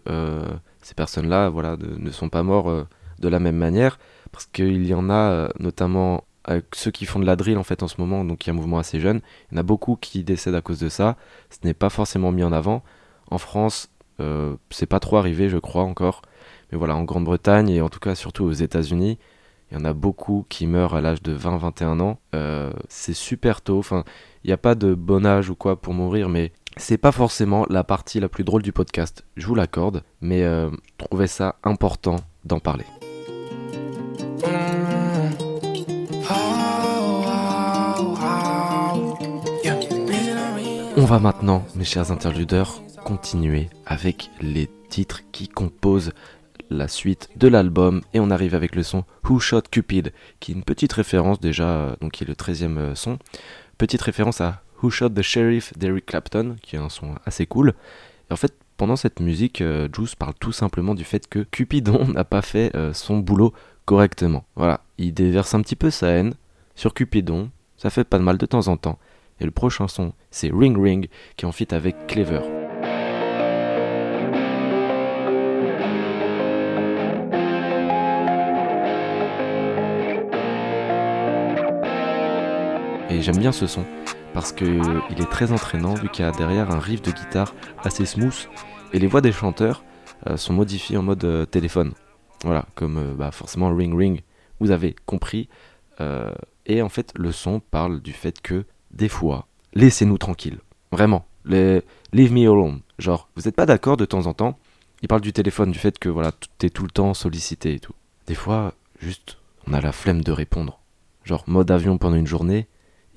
ces 0.84 0.94
personnes-là 0.94 1.50
voilà, 1.50 1.76
ne 1.76 2.12
sont 2.12 2.30
pas 2.30 2.44
morts 2.44 2.86
de 3.18 3.28
la 3.28 3.40
même 3.40 3.58
manière, 3.58 3.98
parce 4.32 4.46
qu'il 4.46 4.86
y 4.86 4.94
en 4.94 5.10
a 5.10 5.50
notamment 5.58 6.24
ceux 6.74 6.92
qui 6.92 7.06
font 7.06 7.20
de 7.20 7.26
la 7.26 7.36
drill 7.36 7.58
en 7.58 7.64
fait 7.64 7.84
en 7.84 7.88
ce 7.88 8.00
moment, 8.00 8.24
donc 8.24 8.46
il 8.46 8.50
y 8.50 8.52
a 8.52 8.54
un 8.54 8.56
mouvement 8.56 8.80
assez 8.80 9.00
jeune, 9.00 9.22
il 9.52 9.56
y 9.56 9.58
en 9.58 9.60
a 9.60 9.64
beaucoup 9.64 9.96
qui 9.96 10.24
décèdent 10.24 10.56
à 10.56 10.62
cause 10.62 10.80
de 10.80 10.90
ça. 10.90 11.18
Ce 11.50 11.58
n'est 11.66 11.74
pas 11.74 11.90
forcément 11.90 12.32
mis 12.32 12.44
en 12.44 12.52
avant. 12.52 12.84
En 13.32 13.38
France, 13.38 13.90
euh, 14.20 14.56
c'est 14.70 14.86
pas 14.86 15.00
trop 15.00 15.18
arrivé, 15.18 15.50
je 15.50 15.58
crois 15.58 15.84
encore. 15.84 16.22
Mais 16.72 16.78
voilà, 16.78 16.96
en 16.96 17.04
Grande-Bretagne 17.04 17.70
et 17.70 17.82
en 17.82 17.90
tout 17.90 18.00
cas 18.00 18.16
surtout 18.16 18.44
aux 18.46 18.52
États-Unis, 18.52 19.18
il 19.72 19.78
y 19.78 19.82
en 19.82 19.86
a 19.86 19.94
beaucoup 19.94 20.46
qui 20.50 20.68
meurent 20.68 20.96
à 20.96 21.02
l'âge 21.02 21.22
de 21.22 21.36
20-21 21.36 22.00
ans. 22.00 22.20
Euh, 22.36 22.72
c'est 22.88 23.14
super 23.14 23.62
tôt. 23.62 23.80
Enfin, 23.80 24.04
il 24.44 24.48
n'y 24.48 24.54
a 24.54 24.58
pas 24.58 24.76
de 24.76 24.94
bon 24.94 25.26
âge 25.26 25.50
ou 25.50 25.56
quoi 25.56 25.82
pour 25.82 25.94
mourir, 25.94 26.30
mais 26.30 26.52
c'est 26.78 26.98
pas 26.98 27.12
forcément 27.12 27.66
la 27.70 27.84
partie 27.84 28.20
la 28.20 28.30
plus 28.30 28.44
drôle 28.44 28.62
du 28.62 28.72
podcast. 28.72 29.26
Je 29.38 29.48
vous 29.48 29.56
l'accorde, 29.56 30.04
mais 30.22 30.44
euh, 30.44 30.70
je 30.70 31.06
trouvais 31.06 31.28
ça 31.28 31.56
important 31.64 32.18
d'en 32.44 32.60
parler. 32.60 32.86
On 41.06 41.08
va 41.08 41.20
maintenant, 41.20 41.64
mes 41.76 41.84
chers 41.84 42.12
interludeurs, 42.12 42.82
continuer 43.04 43.70
avec 43.86 44.32
les 44.42 44.68
titres 44.90 45.22
qui 45.32 45.48
composent 45.48 46.14
la 46.72 46.88
suite 46.88 47.30
de 47.36 47.48
l'album 47.48 48.02
et 48.16 48.20
on 48.20 48.32
arrive 48.32 48.56
avec 48.56 48.76
le 48.76 48.82
son 48.82 49.04
Who 49.24 49.40
Shot 49.40 49.62
Cupid 49.70 50.12
qui 50.40 50.52
est 50.52 50.56
une 50.56 50.64
petite 50.64 50.94
référence 50.94 51.40
déjà, 51.40 51.68
euh, 51.68 51.96
donc 52.02 52.14
qui 52.14 52.24
est 52.24 52.28
le 52.28 52.34
13e 52.34 52.78
euh, 52.80 52.96
son, 52.96 53.20
petite 53.78 54.02
référence 54.02 54.42
à 54.42 54.64
Who 54.82 54.90
Shot 54.90 55.10
the 55.10 55.22
Sheriff 55.22 55.78
d'Eric 55.78 56.08
Clapton 56.08 56.56
qui 56.64 56.76
est 56.76 56.80
un 56.80 56.90
son 56.90 57.14
assez 57.24 57.46
cool. 57.46 57.76
Et 58.32 58.34
en 58.34 58.38
fait, 58.38 58.56
pendant 58.76 58.96
cette 58.96 59.20
musique, 59.20 59.62
euh, 59.62 59.88
Juice 59.94 60.16
parle 60.16 60.34
tout 60.40 60.54
simplement 60.54 60.96
du 60.96 61.04
fait 61.04 61.28
que 61.28 61.44
Cupidon 61.52 62.08
n'a 62.16 62.24
pas 62.24 62.42
fait 62.42 62.72
son 62.94 63.20
boulot 63.20 63.54
correctement. 63.86 64.44
Voilà, 64.56 64.82
il 64.98 65.14
déverse 65.14 65.54
un 65.54 65.62
petit 65.62 65.76
peu 65.76 65.92
sa 65.92 66.08
haine 66.08 66.34
sur 66.74 66.96
Cupidon, 66.96 67.52
ça 67.78 67.92
fait 67.92 68.06
pas 68.06 68.18
de 68.18 68.24
mal 68.24 68.40
de 68.40 68.46
temps 68.48 68.70
en 68.70 68.78
temps. 68.78 68.98
Et 69.40 69.46
le 69.46 69.52
prochain 69.52 69.88
son, 69.88 70.14
c'est 70.32 70.52
Ring 70.54 70.78
Ring 70.78 71.10
qui 71.36 71.46
en 71.46 71.52
fit 71.52 71.68
avec 71.74 72.08
Clever. 72.08 72.42
Et 83.10 83.22
j'aime 83.22 83.38
bien 83.38 83.52
ce 83.52 83.68
son 83.68 83.86
parce 84.34 84.52
qu'il 84.52 84.82
est 85.18 85.30
très 85.30 85.54
entraînant 85.54 85.94
vu 85.94 86.10
qu'il 86.10 86.26
y 86.26 86.28
a 86.28 86.32
derrière 86.32 86.72
un 86.72 86.80
riff 86.80 87.02
de 87.02 87.12
guitare 87.12 87.56
assez 87.84 88.06
smooth 88.06 88.50
et 88.92 89.00
les 89.00 89.08
voix 89.08 89.22
des 89.22 89.32
chanteurs 89.32 89.84
euh, 90.28 90.38
sont 90.38 90.54
modifiées 90.54 90.98
en 90.98 91.04
mode 91.04 91.24
euh, 91.24 91.46
téléphone. 91.46 91.94
Voilà, 92.44 92.66
comme 92.76 92.98
euh, 92.98 93.14
bah, 93.14 93.32
forcément 93.32 93.74
Ring 93.74 93.98
Ring, 93.98 94.22
vous 94.60 94.72
avez 94.72 94.96
compris. 95.06 95.50
et 96.66 96.82
en 96.82 96.90
fait, 96.90 97.14
le 97.16 97.32
son 97.32 97.60
parle 97.60 98.02
du 98.02 98.12
fait 98.12 98.42
que 98.42 98.66
des 98.96 99.10
fois, 99.10 99.48
laissez-nous 99.74 100.18
tranquilles. 100.18 100.60
Vraiment. 100.92 101.26
Leave 101.46 102.32
me 102.32 102.50
alone. 102.50 102.82
Genre, 102.98 103.30
vous 103.36 103.44
n'êtes 103.44 103.56
pas 103.56 103.66
d'accord 103.66 103.98
de 103.98 104.06
temps 104.06 104.26
en 104.26 104.34
temps? 104.34 104.58
Il 105.02 105.08
parle 105.08 105.22
du 105.22 105.34
téléphone, 105.34 105.72
du 105.72 105.80
fait 105.80 106.00
que 106.00 106.10
voilà, 106.10 106.32
t'es 106.58 106.70
tout 106.70 106.84
le 106.84 106.90
temps 106.90 107.14
sollicité 107.14 107.74
et 107.74 107.80
tout. 107.80 107.94
Des 108.28 108.36
fois, 108.36 108.74
juste, 109.00 109.38
on 109.68 109.74
a 109.74 109.82
la 109.82 109.92
flemme 109.92 110.24
de 110.24 110.32
répondre. 110.32 110.80
Genre, 111.24 111.44
mode 111.48 111.70
avion 111.72 111.98
pendant 111.98 112.16
une 112.16 112.26
journée. 112.26 112.68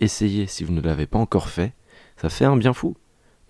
Essayez 0.00 0.46
si 0.46 0.64
vous 0.64 0.72
ne 0.72 0.80
l'avez 0.80 1.06
pas 1.06 1.18
encore 1.18 1.48
fait. 1.48 1.72
Ça 2.16 2.28
fait 2.28 2.44
un 2.44 2.56
bien 2.56 2.72
fou. 2.72 2.96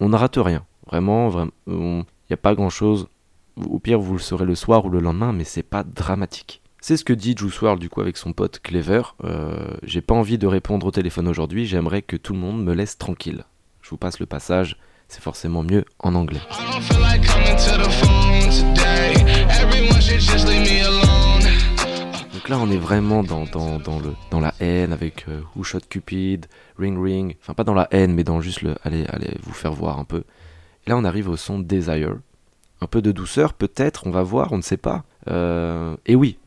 On 0.01 0.11
ne 0.11 0.17
rate 0.17 0.37
rien. 0.37 0.67
Vraiment, 0.87 1.29
vraiment. 1.29 1.53
Il 1.67 2.05
n'y 2.31 2.35
a 2.35 2.37
pas 2.37 2.55
grand 2.55 2.71
chose. 2.71 3.09
Au 3.57 3.79
pire, 3.79 3.99
vous 3.99 4.13
le 4.13 4.19
saurez 4.19 4.45
le 4.45 4.55
soir 4.55 4.85
ou 4.85 4.91
le 4.91 5.01
lendemain, 5.01 5.33
mais 5.33 5.45
c'est 5.45 5.63
pas 5.63 5.83
dramatique. 5.83 6.63
C'est 6.81 6.97
ce 6.97 7.05
que 7.05 7.13
dit 7.13 7.35
Juice 7.37 7.61
WRLD 7.61 7.81
du 7.81 7.89
coup 7.91 8.01
avec 8.01 8.17
son 8.17 8.33
pote 8.33 8.61
Clever. 8.63 9.03
Euh, 9.25 9.75
j'ai 9.83 10.01
pas 10.01 10.15
envie 10.15 10.39
de 10.39 10.47
répondre 10.47 10.87
au 10.87 10.91
téléphone 10.93 11.27
aujourd'hui, 11.27 11.67
j'aimerais 11.67 12.03
que 12.03 12.17
tout 12.17 12.33
le 12.33 12.39
monde 12.39 12.63
me 12.63 12.73
laisse 12.73 12.97
tranquille. 12.97 13.45
Je 13.83 13.91
vous 13.91 13.97
passe 13.97 14.21
le 14.21 14.27
passage, 14.27 14.77
c'est 15.09 15.21
forcément 15.21 15.65
mieux 15.65 15.85
en 15.99 16.15
anglais. 16.15 16.41
Donc 22.33 22.49
là 22.49 22.59
on 22.61 22.71
est 22.71 22.79
vraiment 22.79 23.25
dans, 23.25 23.45
dans, 23.45 23.99
le, 23.99 24.15
dans 24.31 24.41
la 24.41 24.55
haine 24.61 24.93
avec 24.93 25.27
euh, 25.29 25.41
Who 25.57 25.65
Shot 25.65 25.81
Cupid, 25.91 26.47
Ring 26.79 26.97
Ring, 27.03 27.37
enfin 27.43 27.55
pas 27.55 27.65
dans 27.65 27.75
la 27.75 27.89
haine 27.91 28.15
mais 28.15 28.23
dans 28.23 28.41
juste 28.41 28.63
le 28.63 28.77
allez, 28.85 29.05
allez 29.09 29.35
vous 29.43 29.53
faire 29.53 29.73
voir 29.73 29.99
un 29.99 30.05
peu. 30.05 30.23
Et 30.87 30.91
là 30.91 30.97
on 30.97 31.03
arrive 31.03 31.29
au 31.29 31.37
son 31.37 31.59
Desire. 31.59 32.19
Un 32.81 32.87
peu 32.87 33.03
de 33.03 33.11
douceur 33.11 33.55
peut-être, 33.55 34.07
on 34.07 34.11
va 34.11 34.23
voir, 34.23 34.53
on 34.53 34.59
ne 34.59 34.63
sait 34.63 34.77
pas. 34.77 35.03
Euh, 35.27 35.97
et 36.07 36.15
oui, 36.15 36.39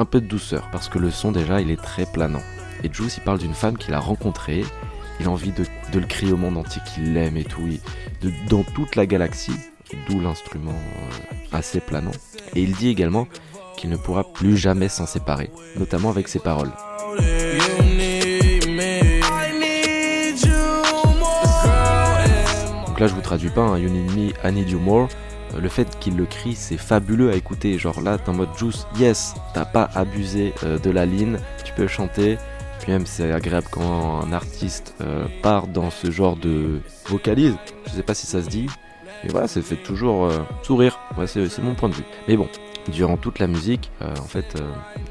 un 0.00 0.06
peu 0.06 0.20
de 0.20 0.26
douceur, 0.26 0.68
parce 0.72 0.88
que 0.88 0.98
le 0.98 1.10
son 1.10 1.30
déjà 1.30 1.60
il 1.60 1.70
est 1.70 1.80
très 1.80 2.06
planant. 2.06 2.42
Et 2.82 2.92
Juice 2.92 3.18
il 3.18 3.22
parle 3.22 3.38
d'une 3.38 3.54
femme 3.54 3.76
qu'il 3.76 3.94
a 3.94 4.00
rencontrée, 4.00 4.64
il 5.20 5.26
a 5.26 5.30
envie 5.30 5.52
de, 5.52 5.64
le 5.92 6.06
crier 6.06 6.32
au 6.32 6.38
monde 6.38 6.56
entier 6.56 6.80
qu'il 6.86 7.12
l'aime 7.12 7.36
et 7.36 7.44
tout, 7.44 7.68
dans 8.48 8.62
toute 8.62 8.96
la 8.96 9.06
galaxie, 9.06 9.56
d'où 10.08 10.20
l'instrument 10.20 10.72
euh, 10.72 11.36
assez 11.52 11.80
planant. 11.80 12.12
Et 12.56 12.62
il 12.62 12.74
dit 12.74 12.88
également 12.88 13.28
qu'il 13.76 13.90
ne 13.90 13.96
pourra 13.96 14.24
plus 14.24 14.56
jamais 14.56 14.88
s'en 14.88 15.06
séparer, 15.06 15.50
notamment 15.76 16.08
avec 16.08 16.28
ses 16.28 16.38
paroles. 16.38 16.72
Donc 22.86 23.00
là 23.00 23.06
je 23.06 23.14
vous 23.14 23.20
traduis 23.20 23.50
pas, 23.50 23.62
hein, 23.62 23.78
You 23.78 23.90
Need 23.90 24.16
Me, 24.16 24.48
I 24.48 24.52
Need 24.52 24.70
You 24.70 24.78
More, 24.78 25.08
le 25.58 25.68
fait 25.68 25.98
qu'il 25.98 26.16
le 26.16 26.26
crie, 26.26 26.54
c'est 26.54 26.76
fabuleux 26.76 27.30
à 27.30 27.36
écouter. 27.36 27.78
Genre 27.78 28.00
là, 28.00 28.18
t'es 28.18 28.28
en 28.28 28.34
mode 28.34 28.56
juice, 28.56 28.86
yes, 28.98 29.34
t'as 29.54 29.64
pas 29.64 29.88
abusé 29.94 30.52
euh, 30.64 30.78
de 30.78 30.90
la 30.90 31.06
ligne, 31.06 31.38
tu 31.64 31.72
peux 31.72 31.86
chanter. 31.86 32.38
Puis 32.80 32.92
même, 32.92 33.06
c'est 33.06 33.30
agréable 33.32 33.66
quand 33.70 34.22
un 34.22 34.32
artiste 34.32 34.94
euh, 35.00 35.26
part 35.42 35.66
dans 35.66 35.90
ce 35.90 36.10
genre 36.10 36.36
de 36.36 36.80
vocalise. 37.06 37.56
Je 37.86 37.90
sais 37.90 38.02
pas 38.02 38.14
si 38.14 38.26
ça 38.26 38.42
se 38.42 38.48
dit. 38.48 38.66
Mais 39.22 39.30
voilà, 39.30 39.48
ça 39.48 39.60
fait 39.60 39.76
toujours 39.76 40.26
euh, 40.26 40.38
sourire. 40.62 40.98
Ouais, 41.18 41.26
c'est 41.26 41.58
mon 41.58 41.74
point 41.74 41.90
de 41.90 41.94
vue. 41.94 42.04
Mais 42.26 42.36
bon, 42.36 42.48
durant 42.88 43.18
toute 43.18 43.38
la 43.38 43.46
musique, 43.46 43.90
en 44.00 44.24
fait, 44.24 44.56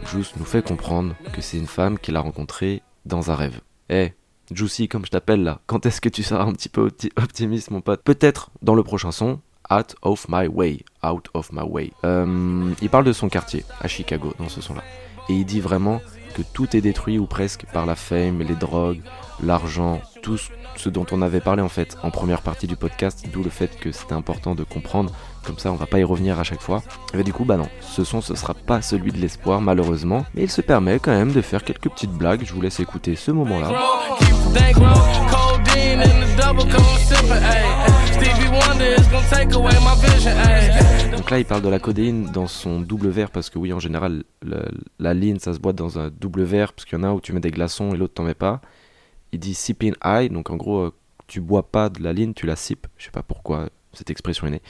Juice 0.08 0.34
nous 0.38 0.46
fait 0.46 0.68
comprendre 0.68 1.14
que 1.32 1.42
c'est 1.42 1.58
une 1.58 1.68
femme 1.68 2.00
qu'il 2.00 2.16
a 2.16 2.22
rencontrée 2.22 2.82
dans 3.06 3.30
un 3.30 3.36
rêve. 3.36 3.62
Eh, 3.90 4.14
Juicy, 4.52 4.88
comme 4.88 5.06
je 5.06 5.12
t'appelle 5.12 5.44
là, 5.44 5.62
quand 5.68 5.86
est-ce 5.86 6.02
que 6.02 6.10
tu 6.10 6.24
seras 6.24 6.44
un 6.44 6.54
petit 6.54 6.70
peu 6.70 6.90
optimiste, 7.18 7.70
mon 7.70 7.82
pote? 7.82 8.02
Peut-être 8.04 8.50
dans 8.64 8.74
le 8.74 8.82
prochain 8.82 9.12
son, 9.12 9.40
Out 9.72 9.96
of 10.02 10.26
My 10.30 10.48
Way. 10.48 10.84
Out 11.04 11.30
of 11.34 11.52
My 11.52 11.64
Way. 11.64 11.92
Euh, 12.04 12.74
il 12.82 12.90
parle 12.90 13.06
de 13.06 13.14
son 13.14 13.30
quartier 13.30 13.64
à 13.82 13.88
Chicago 13.88 14.34
dans 14.40 14.50
ce 14.50 14.62
son-là. 14.62 14.84
Et 15.30 15.34
il 15.34 15.46
dit 15.46 15.62
vraiment 15.62 16.02
que 16.34 16.42
tout 16.42 16.76
est 16.76 16.82
détruit 16.82 17.20
ou 17.20 17.26
presque 17.26 17.66
par 17.72 17.86
la 17.86 17.96
fame, 17.96 18.40
les 18.42 18.56
drogues, 18.56 19.02
l'argent, 19.44 20.02
tout 20.22 20.38
ce 20.76 20.90
dont 20.90 21.06
on 21.12 21.22
avait 21.22 21.40
parlé 21.40 21.62
en 21.62 21.70
fait 21.70 21.98
en 22.04 22.12
première 22.12 22.42
partie 22.42 22.68
du 22.68 22.76
podcast, 22.76 23.26
d'où 23.32 23.44
le 23.44 23.50
fait 23.50 23.80
que 23.80 23.92
c'était 23.92 24.14
important 24.14 24.56
de 24.56 24.64
comprendre, 24.64 25.12
comme 25.44 25.58
ça 25.58 25.72
on 25.72 25.76
va 25.76 25.86
pas 25.86 26.00
y 26.00 26.04
revenir 26.04 26.40
à 26.40 26.44
chaque 26.44 26.62
fois. 26.62 26.82
Et 27.14 27.24
du 27.24 27.34
coup 27.34 27.46
bah 27.46 27.58
non, 27.58 27.68
ce 27.82 28.04
son 28.04 28.22
ce 28.22 28.36
sera 28.36 28.54
pas 28.54 28.82
celui 28.82 29.12
de 29.12 29.18
l'espoir 29.18 29.62
malheureusement, 29.62 30.26
mais 30.36 30.44
il 30.44 30.50
se 30.50 30.62
permet 30.62 31.00
quand 31.00 31.12
même 31.12 31.32
de 31.32 31.42
faire 31.42 31.64
quelques 31.64 31.90
petites 31.90 32.12
blagues, 32.12 32.44
je 32.46 32.54
vous 32.54 32.62
laisse 32.62 32.80
écouter 32.80 33.16
ce 33.16 33.32
moment-là. 33.32 33.72
Donc 41.16 41.32
là, 41.32 41.40
il 41.40 41.46
parle 41.46 41.62
de 41.62 41.70
la 41.70 41.80
codéine 41.80 42.32
dans 42.32 42.48
son 42.48 42.82
double 42.82 43.10
verre 43.10 43.30
parce 43.32 43.50
que 43.50 43.60
oui, 43.60 43.72
en 43.72 43.80
général, 43.80 44.24
la 45.00 45.14
ligne, 45.14 45.40
ça 45.40 45.54
se 45.54 45.60
boit 45.60 45.74
dans 45.74 46.00
un 46.00 46.10
double 46.10 46.44
verre 46.44 46.74
parce 46.74 46.86
qu'il 46.86 46.98
y 46.98 47.02
en 47.02 47.04
a 47.04 47.14
où 47.14 47.22
tu 47.22 47.34
mets 47.34 47.40
des 47.40 47.52
glaçons 47.52 47.94
et 47.94 47.98
l'autre 47.98 48.16
t'en 48.16 48.24
mets 48.24 48.34
pas. 48.34 48.62
Il 49.32 49.40
dit 49.40 49.54
sipping 49.54 49.94
high, 50.04 50.32
donc 50.32 50.50
en 50.50 50.56
gros, 50.56 50.80
euh, 50.80 50.94
tu 51.28 51.40
bois 51.40 51.72
pas 51.72 51.90
de 51.90 52.02
la 52.02 52.14
ligne, 52.14 52.34
tu 52.34 52.46
la 52.46 52.56
sips. 52.56 52.88
Je 52.98 53.06
sais 53.06 53.12
pas 53.12 53.22
pourquoi 53.22 53.70
cette 53.94 54.10
expression 54.10 54.48
est 54.48 54.52
née. 54.52 54.62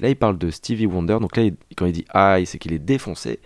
Là, 0.00 0.08
il 0.10 0.16
parle 0.16 0.36
de 0.36 0.50
Stevie 0.50 0.86
Wonder. 0.86 1.18
Donc 1.20 1.36
là, 1.36 1.44
quand 1.76 1.86
il 1.86 1.92
dit 1.92 2.04
high, 2.14 2.44
c'est 2.44 2.58
qu'il 2.58 2.72
est 2.72 2.78
défoncé. 2.78 3.40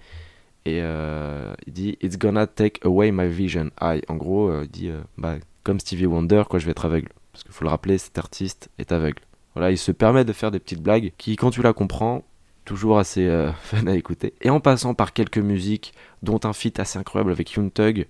Et 0.65 0.81
euh, 0.83 1.55
il 1.67 1.73
dit 1.73 1.99
It's 2.03 2.19
gonna 2.19 2.47
take 2.47 2.81
away 2.85 3.13
my 3.13 3.29
vision. 3.29 3.71
High. 3.81 4.03
En 4.09 4.17
gros, 4.17 4.49
euh, 4.49 4.65
il 4.65 4.71
dit 4.71 4.91
bah, 5.17 5.37
comme 5.63 5.79
Stevie 5.79 6.07
Wonder, 6.07 6.43
quoi, 6.49 6.59
je 6.59 6.65
vais 6.65 6.73
être 6.73 6.85
aveugle. 6.85 7.11
Parce 7.33 7.45
qu'il 7.45 7.53
faut 7.53 7.65
le 7.65 7.71
rappeler, 7.71 7.99
cet 7.99 8.19
artiste 8.19 8.71
est 8.79 8.91
aveugle. 8.93 9.23
Voilà, 9.57 9.71
il 9.71 9.79
se 9.79 9.91
permet 9.91 10.27
de 10.27 10.35
faire 10.35 10.51
des 10.51 10.59
petites 10.61 10.83
blagues 10.83 11.13
qui, 11.17 11.35
quand 11.37 11.49
tu 11.51 11.63
la 11.63 11.73
comprends, 11.73 12.25
toujours 12.67 12.99
assez 12.99 13.27
euh, 13.27 13.51
fun 13.63 13.87
à 13.87 13.95
écouter. 13.95 14.35
Et 14.43 14.51
en 14.51 14.61
passant 14.61 14.93
par 14.93 15.15
quelques 15.15 15.39
musiques, 15.39 15.95
dont 16.23 16.39
un 16.45 16.53
feat 16.53 16.79
assez 16.79 16.99
incroyable 16.99 17.33
avec 17.33 17.55
Young 17.55 17.73
Tug, 17.73 18.07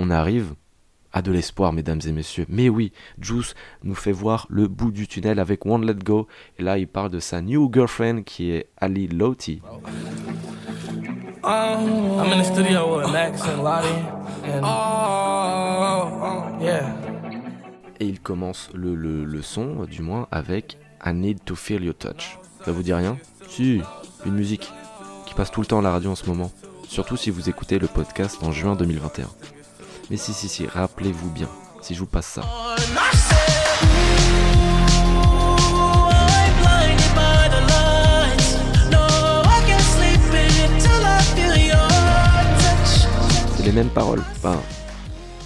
on 0.00 0.10
arrive 0.10 0.54
à 1.12 1.22
de 1.22 1.30
l'espoir, 1.30 1.72
mesdames 1.72 2.00
et 2.04 2.10
messieurs. 2.10 2.46
Mais 2.48 2.68
oui, 2.68 2.92
Juice 3.20 3.54
nous 3.84 3.94
fait 3.94 4.10
voir 4.10 4.48
le 4.50 4.66
bout 4.66 4.90
du 4.90 5.06
tunnel 5.06 5.38
avec 5.38 5.64
One 5.66 5.86
Let 5.86 6.02
Go. 6.04 6.26
Et 6.58 6.64
là, 6.64 6.78
il 6.78 6.88
parle 6.88 7.10
de 7.10 7.20
sa 7.20 7.42
new 7.42 7.70
girlfriend 7.72 8.24
qui 8.24 8.50
est 8.50 8.66
Ali 8.76 9.06
Loti. 9.06 9.62
I'm 11.44 12.32
in 12.32 12.42
the 12.42 12.44
studio 12.44 12.98
with 12.98 13.12
Max 13.12 13.40
and 13.44 13.62
Lottie. 13.62 13.86
And... 14.44 14.64
Oh, 14.64 16.08
yeah 16.60 16.92
et 18.00 18.06
il 18.06 18.20
commence 18.20 18.70
le, 18.74 18.94
le, 18.94 19.42
son, 19.42 19.84
du 19.84 20.02
moins, 20.02 20.28
avec 20.30 20.78
I 21.04 21.12
Need 21.12 21.44
to 21.44 21.54
Feel 21.54 21.84
Your 21.84 21.94
Touch. 21.94 22.38
Ça 22.64 22.72
vous 22.72 22.82
dit 22.82 22.92
rien? 22.92 23.18
Si, 23.48 23.80
une 24.26 24.34
musique 24.34 24.72
qui 25.26 25.34
passe 25.34 25.50
tout 25.50 25.60
le 25.60 25.66
temps 25.66 25.78
à 25.78 25.82
la 25.82 25.90
radio 25.92 26.10
en 26.10 26.16
ce 26.16 26.26
moment. 26.26 26.50
Surtout 26.88 27.16
si 27.16 27.30
vous 27.30 27.48
écoutez 27.48 27.78
le 27.78 27.86
podcast 27.86 28.38
en 28.42 28.50
juin 28.52 28.74
2021. 28.74 29.28
Mais 30.10 30.16
si, 30.16 30.32
si, 30.32 30.48
si, 30.48 30.66
rappelez-vous 30.66 31.30
bien, 31.30 31.48
si 31.82 31.94
je 31.94 32.00
vous 32.00 32.06
passe 32.06 32.26
ça. 32.26 32.42
C'est 43.56 43.62
les 43.64 43.72
mêmes 43.72 43.90
paroles, 43.90 44.22
enfin, 44.36 44.60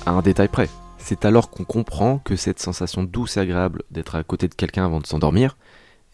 à 0.06 0.12
un 0.12 0.22
détail 0.22 0.48
près. 0.48 0.68
C'est 1.04 1.24
alors 1.24 1.50
qu'on 1.50 1.64
comprend 1.64 2.18
que 2.18 2.36
cette 2.36 2.60
sensation 2.60 3.02
douce 3.02 3.36
et 3.36 3.40
agréable 3.40 3.82
d'être 3.90 4.14
à 4.14 4.22
côté 4.22 4.46
de 4.46 4.54
quelqu'un 4.54 4.84
avant 4.84 5.00
de 5.00 5.06
s'endormir 5.06 5.56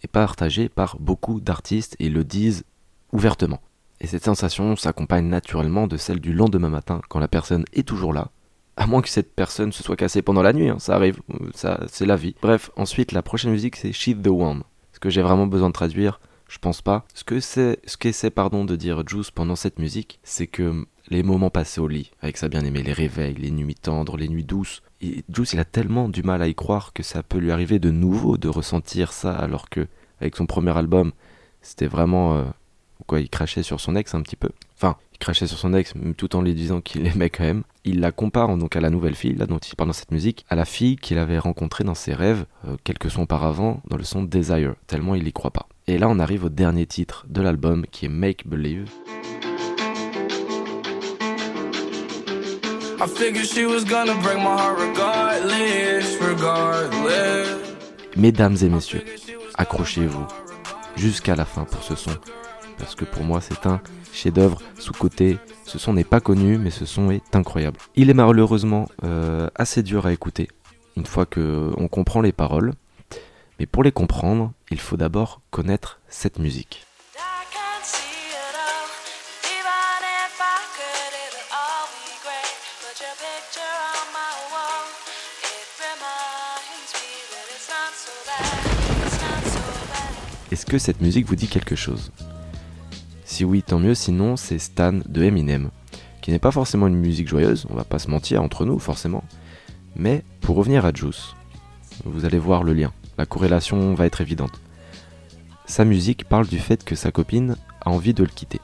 est 0.03 0.09
partagée 0.09 0.71
par 0.71 0.97
beaucoup 0.99 1.41
d'artistes 1.41 1.95
et 1.99 2.09
le 2.09 2.25
disent 2.25 2.65
ouvertement. 3.13 3.61
Et 4.01 4.07
cette 4.07 4.25
sensation 4.25 4.77
s'accompagne 4.77 5.27
naturellement 5.27 5.89
de 5.89 5.99
celle 5.99 6.21
du 6.21 6.33
lendemain 6.33 6.71
matin 6.71 7.03
quand 7.11 7.19
la 7.19 7.29
personne 7.29 7.67
est 7.75 7.87
toujours 7.87 8.15
là, 8.15 8.31
à 8.79 8.87
moins 8.87 9.03
que 9.03 9.11
cette 9.11 9.35
personne 9.35 9.73
se 9.73 9.83
soit 9.83 9.97
cassée 9.97 10.23
pendant 10.23 10.43
la 10.43 10.55
nuit, 10.55 10.71
hein, 10.71 10.79
ça 10.79 10.95
arrive, 10.95 11.21
ça, 11.55 11.81
c'est 11.89 12.07
la 12.07 12.17
vie. 12.17 12.35
Bref, 12.41 12.71
ensuite 12.77 13.13
la 13.13 13.23
prochaine 13.23 13.51
musique 13.51 13.77
c'est 13.77 13.93
She's 13.93 14.17
the 14.23 14.29
One. 14.29 14.63
Ce 14.95 15.01
que 15.01 15.11
j'ai 15.11 15.23
vraiment 15.23 15.47
besoin 15.47 15.69
de 15.69 15.75
traduire, 15.75 16.19
je 16.49 16.59
pense 16.59 16.81
pas. 16.81 17.05
Ce 17.13 17.25
que 17.25 17.41
c'est, 17.41 17.79
ce 17.85 17.99
qu'essaie 17.99 18.31
pardon 18.31 18.65
de 18.65 18.75
dire 18.75 19.03
Juice 19.07 19.31
pendant 19.31 19.57
cette 19.57 19.79
musique, 19.79 20.19
c'est 20.23 20.47
que 20.47 20.87
les 21.11 21.23
moments 21.23 21.51
passés 21.51 21.81
au 21.81 21.89
lit 21.89 22.13
avec 22.21 22.37
sa 22.37 22.49
bien-aimée, 22.49 22.83
les 22.83 22.93
réveils, 22.93 23.35
les 23.35 23.51
nuits 23.51 23.75
tendres, 23.75 24.17
les 24.17 24.29
nuits 24.29 24.45
douces. 24.45 24.83
Et 25.01 25.25
Juice, 25.33 25.53
il 25.53 25.61
a 25.61 25.65
tellement 25.65 26.09
du 26.09 26.23
mal 26.23 26.43
à 26.43 26.49
y 26.49 26.55
croire 26.55 26.93
que 26.93 27.03
ça 27.03 27.23
peut 27.23 27.39
lui 27.39 27.51
arriver 27.51 27.79
de 27.79 27.91
nouveau 27.91 28.37
de 28.37 28.49
ressentir 28.49 29.13
ça, 29.13 29.35
alors 29.35 29.69
que 29.69 29.87
avec 30.21 30.37
son 30.37 30.47
premier 30.47 30.77
album, 30.77 31.13
c'était 31.63 31.87
vraiment 31.87 32.37
euh, 32.37 32.45
quoi, 33.07 33.21
il 33.21 33.29
crachait 33.29 33.63
sur 33.63 33.81
son 33.81 33.97
ex 33.97 34.15
un 34.15 34.23
petit 34.23 34.37
peu. 34.37 34.51
Enfin, 34.77 34.97
il 35.13 35.19
crachait 35.19 35.47
sur 35.47 35.59
son 35.59 35.75
ex 35.75 35.95
tout 36.17 36.37
en 36.37 36.43
lui 36.43 36.55
disant 36.55 36.81
qu'il 36.81 37.03
l'aimait 37.03 37.31
quand 37.31 37.45
même. 37.45 37.63
Il 37.85 38.01
la 38.01 38.13
compare 38.13 38.57
donc 38.57 38.77
à 38.77 38.81
la 38.81 38.91
nouvelle 38.91 39.15
fille, 39.15 39.35
là 39.35 39.47
dont 39.47 39.59
il 39.59 39.75
parle 39.77 39.89
dans 39.89 39.95
cette 39.95 40.13
musique, 40.13 40.45
à 40.49 40.57
la 40.57 40.65
fille 40.65 40.97
qu'il 40.97 41.19
avait 41.19 41.39
rencontrée 41.39 41.85
dans 41.85 41.95
ses 41.95 42.15
rêves 42.15 42.45
euh, 42.67 42.77
quelques 42.85 43.11
sons 43.11 43.23
auparavant 43.23 43.83
dans 43.89 43.97
le 43.97 44.05
son 44.05 44.23
Desire, 44.23 44.75
tellement 44.87 45.15
il 45.15 45.27
y 45.27 45.33
croit 45.33 45.51
pas. 45.51 45.69
Et 45.87 45.99
là, 45.99 46.09
on 46.09 46.19
arrive 46.19 46.45
au 46.45 46.51
dernier 46.51 46.87
titre 46.87 47.25
de 47.29 47.41
l'album 47.41 47.87
qui 47.91 48.07
est 48.07 48.11
Make 48.11 48.47
Believe. 48.47 48.91
Mesdames 58.17 58.57
et 58.61 58.69
messieurs, 58.69 59.05
accrochez-vous 59.55 60.27
jusqu'à 60.97 61.37
la 61.37 61.45
fin 61.45 61.63
pour 61.65 61.85
ce 61.85 61.95
son, 61.95 62.11
parce 62.77 62.97
que 62.97 63.05
pour 63.05 63.23
moi 63.23 63.41
c'est 63.41 63.67
un 63.67 63.81
chef-d'œuvre 64.13 64.61
sous-côté. 64.81 65.39
Ce 65.65 65.79
son 65.79 65.93
n'est 65.93 66.03
pas 66.03 66.19
connu, 66.19 66.59
mais 66.59 66.71
ce 66.71 66.87
son 66.87 67.13
est 67.13 67.37
incroyable. 67.37 67.79
Il 67.95 68.11
est 68.11 68.15
malheureusement 68.15 68.89
euh, 69.05 69.49
assez 69.55 69.85
dur 69.85 70.07
à 70.07 70.13
écouter 70.13 70.49
une 70.97 71.07
fois 71.07 71.25
que 71.25 71.71
on 71.77 71.87
comprend 71.87 72.21
les 72.21 72.33
paroles, 72.33 72.73
mais 73.61 73.67
pour 73.67 73.85
les 73.85 73.93
comprendre, 73.93 74.53
il 74.73 74.81
faut 74.81 74.97
d'abord 74.97 75.41
connaître 75.53 76.01
cette 76.09 76.41
musique. 76.41 76.88
Que 90.69 90.79
cette 90.79 91.01
musique 91.01 91.27
vous 91.27 91.35
dit 91.35 91.49
quelque 91.49 91.75
chose 91.75 92.13
Si 93.25 93.45
oui, 93.45 93.63
tant 93.63 93.79
mieux, 93.79 93.95
sinon 93.95 94.37
c'est 94.37 94.59
Stan 94.59 94.93
de 94.93 95.23
Eminem, 95.23 95.71
qui 96.21 96.31
n'est 96.31 96.39
pas 96.39 96.51
forcément 96.51 96.87
une 96.87 96.99
musique 96.99 97.27
joyeuse, 97.27 97.67
on 97.71 97.75
va 97.75 97.85
pas 97.85 97.99
se 97.99 98.11
mentir 98.11 98.43
entre 98.43 98.67
nous 98.67 98.79
forcément, 98.79 99.25
mais 99.97 100.23
pour 100.43 100.57
revenir 100.57 100.85
à 100.85 100.93
Juice, 100.93 101.35
vous 102.05 102.27
allez 102.27 102.39
voir 102.39 102.65
le 102.65 102.75
lien, 102.75 102.93
la 103.17 103.25
corrélation 103.25 103.95
va 103.95 104.05
être 104.05 104.21
évidente. 104.21 104.61
Sa 105.65 105.87
musique 105.87 106.29
parle 106.29 106.47
du 106.47 106.59
fait 106.59 106.85
que 106.85 106.95
sa 106.95 107.11
copine 107.11 107.57
a 107.81 107.91
envie 107.91 108.15
de 108.15 108.23
le 108.23 108.29
quitter. 108.29 108.61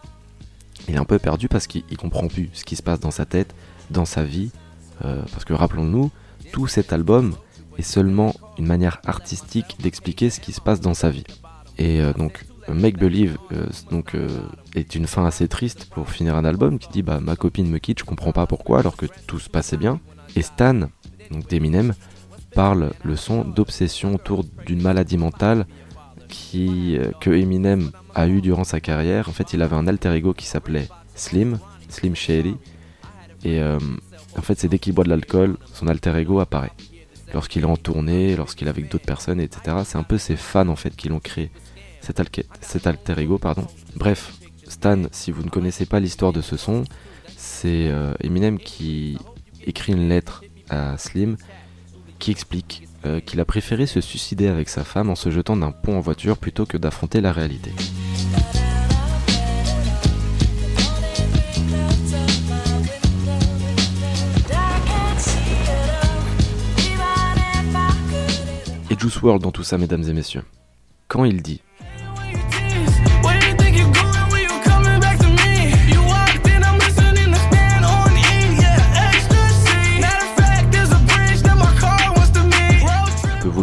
Il 0.89 0.95
est 0.95 0.99
un 0.99 1.05
peu 1.05 1.19
perdu 1.19 1.49
parce 1.49 1.67
qu'il 1.67 1.97
comprend 1.97 2.29
plus 2.29 2.51
ce 2.53 2.65
qui 2.65 2.77
se 2.77 2.83
passe 2.83 3.01
dans 3.01 3.11
sa 3.11 3.25
tête, 3.25 3.55
dans 3.91 4.05
sa 4.05 4.25
vie, 4.25 4.51
euh, 5.07 5.23
parce 5.33 5.47
que 5.47 5.55
rappelons-nous, 5.55 6.11
tout 6.53 6.67
cet 6.67 6.93
album 6.93 7.35
est 7.79 7.83
seulement 7.83 8.35
une 8.59 8.67
manière 8.67 9.01
artistique 9.07 9.77
d'expliquer 9.81 10.29
ce 10.29 10.41
qui 10.41 10.53
se 10.53 10.61
passe 10.61 10.81
dans 10.81 10.95
sa 10.95 11.09
vie. 11.09 11.25
Et 11.79 12.01
euh, 12.01 12.13
donc, 12.13 12.45
Make 12.69 12.99
Believe 12.99 13.37
euh, 13.53 13.67
donc, 13.91 14.15
euh, 14.15 14.29
est 14.75 14.95
une 14.95 15.07
fin 15.07 15.27
assez 15.27 15.49
triste 15.49 15.87
pour 15.91 16.09
finir 16.09 16.37
un 16.37 16.45
album 16.45 16.79
qui 16.79 16.89
dit 16.89 17.03
bah 17.03 17.21
ma 17.21 17.37
copine 17.37 17.69
me 17.69 17.79
quitte, 17.79 18.01
je 18.01 18.05
comprends 18.05 18.33
pas 18.33 18.47
pourquoi 18.47 18.79
alors 18.79 18.97
que 18.97 19.07
tout 19.27 19.39
se 19.39 19.51
passait 19.51 19.77
bien. 19.77 20.01
Et 20.37 20.43
Stan, 20.43 20.89
donc 21.31 21.49
d'Eminem, 21.49 21.95
parle 22.55 22.93
le 23.03 23.17
son 23.17 23.45
d'obsession 23.45 24.15
autour 24.15 24.45
d'une 24.67 24.83
maladie 24.83 25.19
mentale 25.19 25.67
qui, 26.29 26.99
que 27.21 27.31
Eminem 27.31 27.91
a 28.15 28.27
eu 28.27 28.41
durant 28.41 28.65
sa 28.65 28.81
carrière. 28.81 29.29
En 29.29 29.33
fait, 29.33 29.53
il 29.53 29.63
avait 29.63 29.77
un 29.77 29.87
alter 29.87 30.13
ego 30.15 30.33
qui 30.33 30.47
s'appelait 30.47 30.89
Slim, 31.15 31.59
Slim 31.89 32.17
Shady. 32.17 32.57
Et 33.45 33.63
en 33.63 34.43
fait, 34.43 34.59
c'est 34.59 34.69
dès 34.69 34.79
qu'il 34.79 34.95
boit 34.95 35.05
de 35.05 35.11
l'alcool, 35.11 35.57
son 35.73 35.87
alter 35.87 36.17
ego 36.17 36.41
apparaît. 36.41 36.73
Lorsqu'il 37.33 37.63
est 37.63 37.67
en 37.67 37.77
tournée, 37.77 38.37
lorsqu'il 38.37 38.67
est 38.67 38.71
avec 38.71 38.89
d'autres 38.89 39.07
personnes, 39.07 39.41
etc. 39.41 39.79
C'est 39.85 39.99
un 39.99 40.03
peu 40.03 40.19
ses 40.19 40.37
fans 40.37 40.69
en 40.69 40.77
fait 40.77 40.95
qui 40.95 41.09
l'ont 41.09 41.21
créé 41.21 41.51
cet, 42.01 42.87
alter 42.87 43.19
ego. 43.19 43.39
Pardon. 43.39 43.67
Bref, 43.97 44.35
Stan, 44.69 45.03
si 45.11 45.31
vous 45.31 45.43
ne 45.43 45.49
connaissez 45.49 45.87
pas 45.87 46.01
l'histoire 46.01 46.33
de 46.33 46.41
ce 46.41 46.57
son, 46.57 46.85
c'est 47.37 47.89
euh, 47.89 48.15
Eminem 48.21 48.59
qui 48.59 49.19
écrit 49.67 49.93
une 49.93 50.09
lettre 50.09 50.45
à 50.69 50.97
Slim 50.99 51.37
qui 52.19 52.31
explique 52.31 52.89
euh, 53.07 53.21
qu'il 53.21 53.41
a 53.41 53.45
préféré 53.45 53.87
se 53.87 54.01
suicider 54.01 54.49
avec 54.49 54.69
sa 54.69 54.85
femme 54.85 55.11
en 55.11 55.15
se 55.15 55.31
jetant 55.31 55.57
d'un 55.57 55.73
pont 55.73 55.97
en 55.97 56.01
voiture 56.01 56.39
plutôt 56.39 56.67
que 56.67 56.77
d'affronter 56.77 57.21
la 57.21 57.33
réalité. 57.33 57.73
Juice 69.05 69.21
World 69.21 69.43
dans 69.43 69.51
tout 69.51 69.65
ça, 69.65 69.77
mesdames 69.77 70.03
et 70.09 70.15
messieurs. 70.15 70.45
Quand 71.09 71.27
il 71.27 71.43
dit 71.43 71.61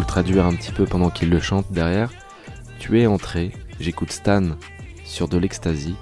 traduire 0.06 0.44
un 0.44 0.54
petit 0.54 0.72
peu 0.72 0.84
pendant 0.84 1.08
qu'il 1.08 1.30
le 1.30 1.40
chante 1.40 1.72
derrière. 1.72 2.10
Tu 2.78 3.00
es 3.00 3.06
entré, 3.06 3.50
j'écoute 3.80 4.12
Stan 4.12 4.42
sur 5.04 5.26
de 5.26 5.38
l'ecstasy. 5.38 5.96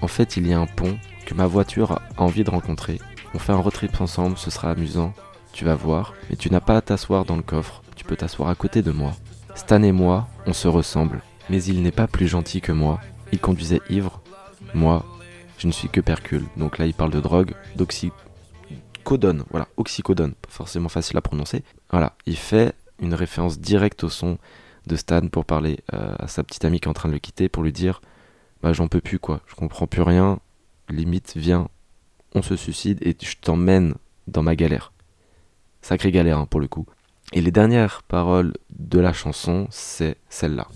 En 0.00 0.06
fait, 0.06 0.36
il 0.36 0.46
y 0.46 0.52
a 0.52 0.60
un 0.60 0.66
pont 0.66 0.96
que 1.26 1.34
ma 1.34 1.46
voiture 1.46 2.00
a 2.16 2.22
envie 2.22 2.44
de 2.44 2.50
rencontrer. 2.50 3.00
On 3.34 3.40
fait 3.40 3.52
un 3.52 3.56
road 3.56 3.72
trip 3.72 4.00
ensemble, 4.00 4.38
ce 4.38 4.50
sera 4.50 4.70
amusant. 4.70 5.12
Tu 5.52 5.64
vas 5.64 5.74
voir, 5.74 6.14
mais 6.28 6.36
tu 6.36 6.50
n'as 6.50 6.60
pas 6.60 6.76
à 6.76 6.80
t'asseoir 6.80 7.24
dans 7.24 7.36
le 7.36 7.42
coffre, 7.42 7.82
tu 7.96 8.04
peux 8.04 8.16
t'asseoir 8.16 8.48
à 8.48 8.54
côté 8.54 8.82
de 8.82 8.92
moi. 8.92 9.12
Stan 9.54 9.82
et 9.82 9.92
moi, 9.92 10.28
on 10.46 10.52
se 10.52 10.68
ressemble, 10.68 11.22
mais 11.48 11.62
il 11.64 11.82
n'est 11.82 11.90
pas 11.90 12.06
plus 12.06 12.28
gentil 12.28 12.60
que 12.60 12.72
moi. 12.72 13.00
Il 13.32 13.40
conduisait 13.40 13.80
ivre. 13.90 14.22
Moi, 14.74 15.04
je 15.58 15.66
ne 15.66 15.72
suis 15.72 15.88
que 15.88 16.00
percule. 16.00 16.44
Donc 16.56 16.78
là, 16.78 16.86
il 16.86 16.94
parle 16.94 17.10
de 17.10 17.20
drogue, 17.20 17.54
d'oxycodone. 17.76 19.44
Voilà, 19.50 19.68
oxycodone, 19.76 20.32
pas 20.32 20.50
forcément 20.50 20.88
facile 20.88 21.16
à 21.16 21.20
prononcer. 21.20 21.62
Voilà, 21.90 22.14
il 22.26 22.36
fait 22.36 22.74
une 23.00 23.14
référence 23.14 23.58
directe 23.58 24.04
au 24.04 24.08
son 24.08 24.38
de 24.86 24.96
Stan 24.96 25.28
pour 25.28 25.44
parler 25.44 25.80
euh, 25.92 26.14
à 26.18 26.26
sa 26.26 26.42
petite 26.42 26.64
amie 26.64 26.80
qui 26.80 26.86
est 26.86 26.90
en 26.90 26.94
train 26.94 27.08
de 27.08 27.14
le 27.14 27.20
quitter 27.20 27.48
pour 27.48 27.62
lui 27.62 27.72
dire 27.72 28.00
bah 28.62 28.72
j'en 28.72 28.88
peux 28.88 29.00
plus 29.00 29.18
quoi, 29.18 29.40
je 29.46 29.54
comprends 29.54 29.86
plus 29.86 30.02
rien, 30.02 30.38
limite 30.88 31.32
viens, 31.36 31.68
on 32.34 32.42
se 32.42 32.56
suicide 32.56 32.98
et 33.02 33.16
je 33.20 33.36
t'emmène 33.40 33.94
dans 34.26 34.42
ma 34.42 34.56
galère. 34.56 34.92
Sacrée 35.82 36.12
galère 36.12 36.38
hein, 36.38 36.46
pour 36.46 36.60
le 36.60 36.68
coup. 36.68 36.86
Et 37.32 37.40
les 37.40 37.52
dernières 37.52 38.02
paroles 38.02 38.54
de 38.70 38.98
la 38.98 39.12
chanson, 39.12 39.68
c'est 39.70 40.16
celle-là. 40.28 40.66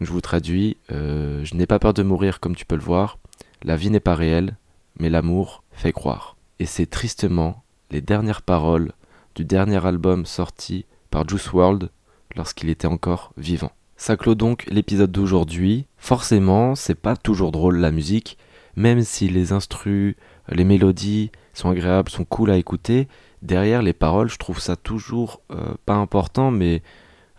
Je 0.00 0.12
vous 0.12 0.20
traduis, 0.20 0.76
euh, 0.92 1.44
je 1.44 1.54
n'ai 1.56 1.66
pas 1.66 1.78
peur 1.78 1.94
de 1.94 2.02
mourir 2.02 2.38
comme 2.38 2.54
tu 2.54 2.64
peux 2.64 2.76
le 2.76 2.82
voir, 2.82 3.18
la 3.64 3.76
vie 3.76 3.90
n'est 3.90 4.00
pas 4.00 4.14
réelle, 4.14 4.56
mais 4.98 5.10
l'amour 5.10 5.64
fait 5.72 5.92
croire. 5.92 6.36
Et 6.60 6.66
c'est 6.66 6.86
tristement 6.86 7.64
les 7.90 8.00
dernières 8.00 8.42
paroles 8.42 8.92
du 9.34 9.44
dernier 9.44 9.84
album 9.84 10.26
sorti 10.26 10.84
par 11.10 11.28
Juice 11.28 11.52
World 11.52 11.90
lorsqu'il 12.36 12.70
était 12.70 12.86
encore 12.86 13.32
vivant. 13.36 13.72
Ça 13.96 14.16
clôt 14.16 14.34
donc 14.34 14.64
l'épisode 14.68 15.12
d'aujourd'hui. 15.12 15.86
Forcément, 15.96 16.74
c'est 16.74 16.94
pas 16.94 17.16
toujours 17.16 17.52
drôle 17.52 17.78
la 17.78 17.90
musique, 17.90 18.38
même 18.76 19.02
si 19.02 19.28
les 19.28 19.52
instrus, 19.52 20.16
les 20.48 20.64
mélodies 20.64 21.30
sont 21.52 21.70
agréables, 21.70 22.10
sont 22.10 22.24
cool 22.24 22.50
à 22.50 22.56
écouter, 22.56 23.08
derrière 23.44 23.82
les 23.82 23.92
paroles, 23.92 24.28
je 24.28 24.38
trouve 24.38 24.58
ça 24.58 24.74
toujours 24.74 25.40
euh, 25.52 25.74
pas 25.86 25.94
important, 25.94 26.50
mais 26.50 26.82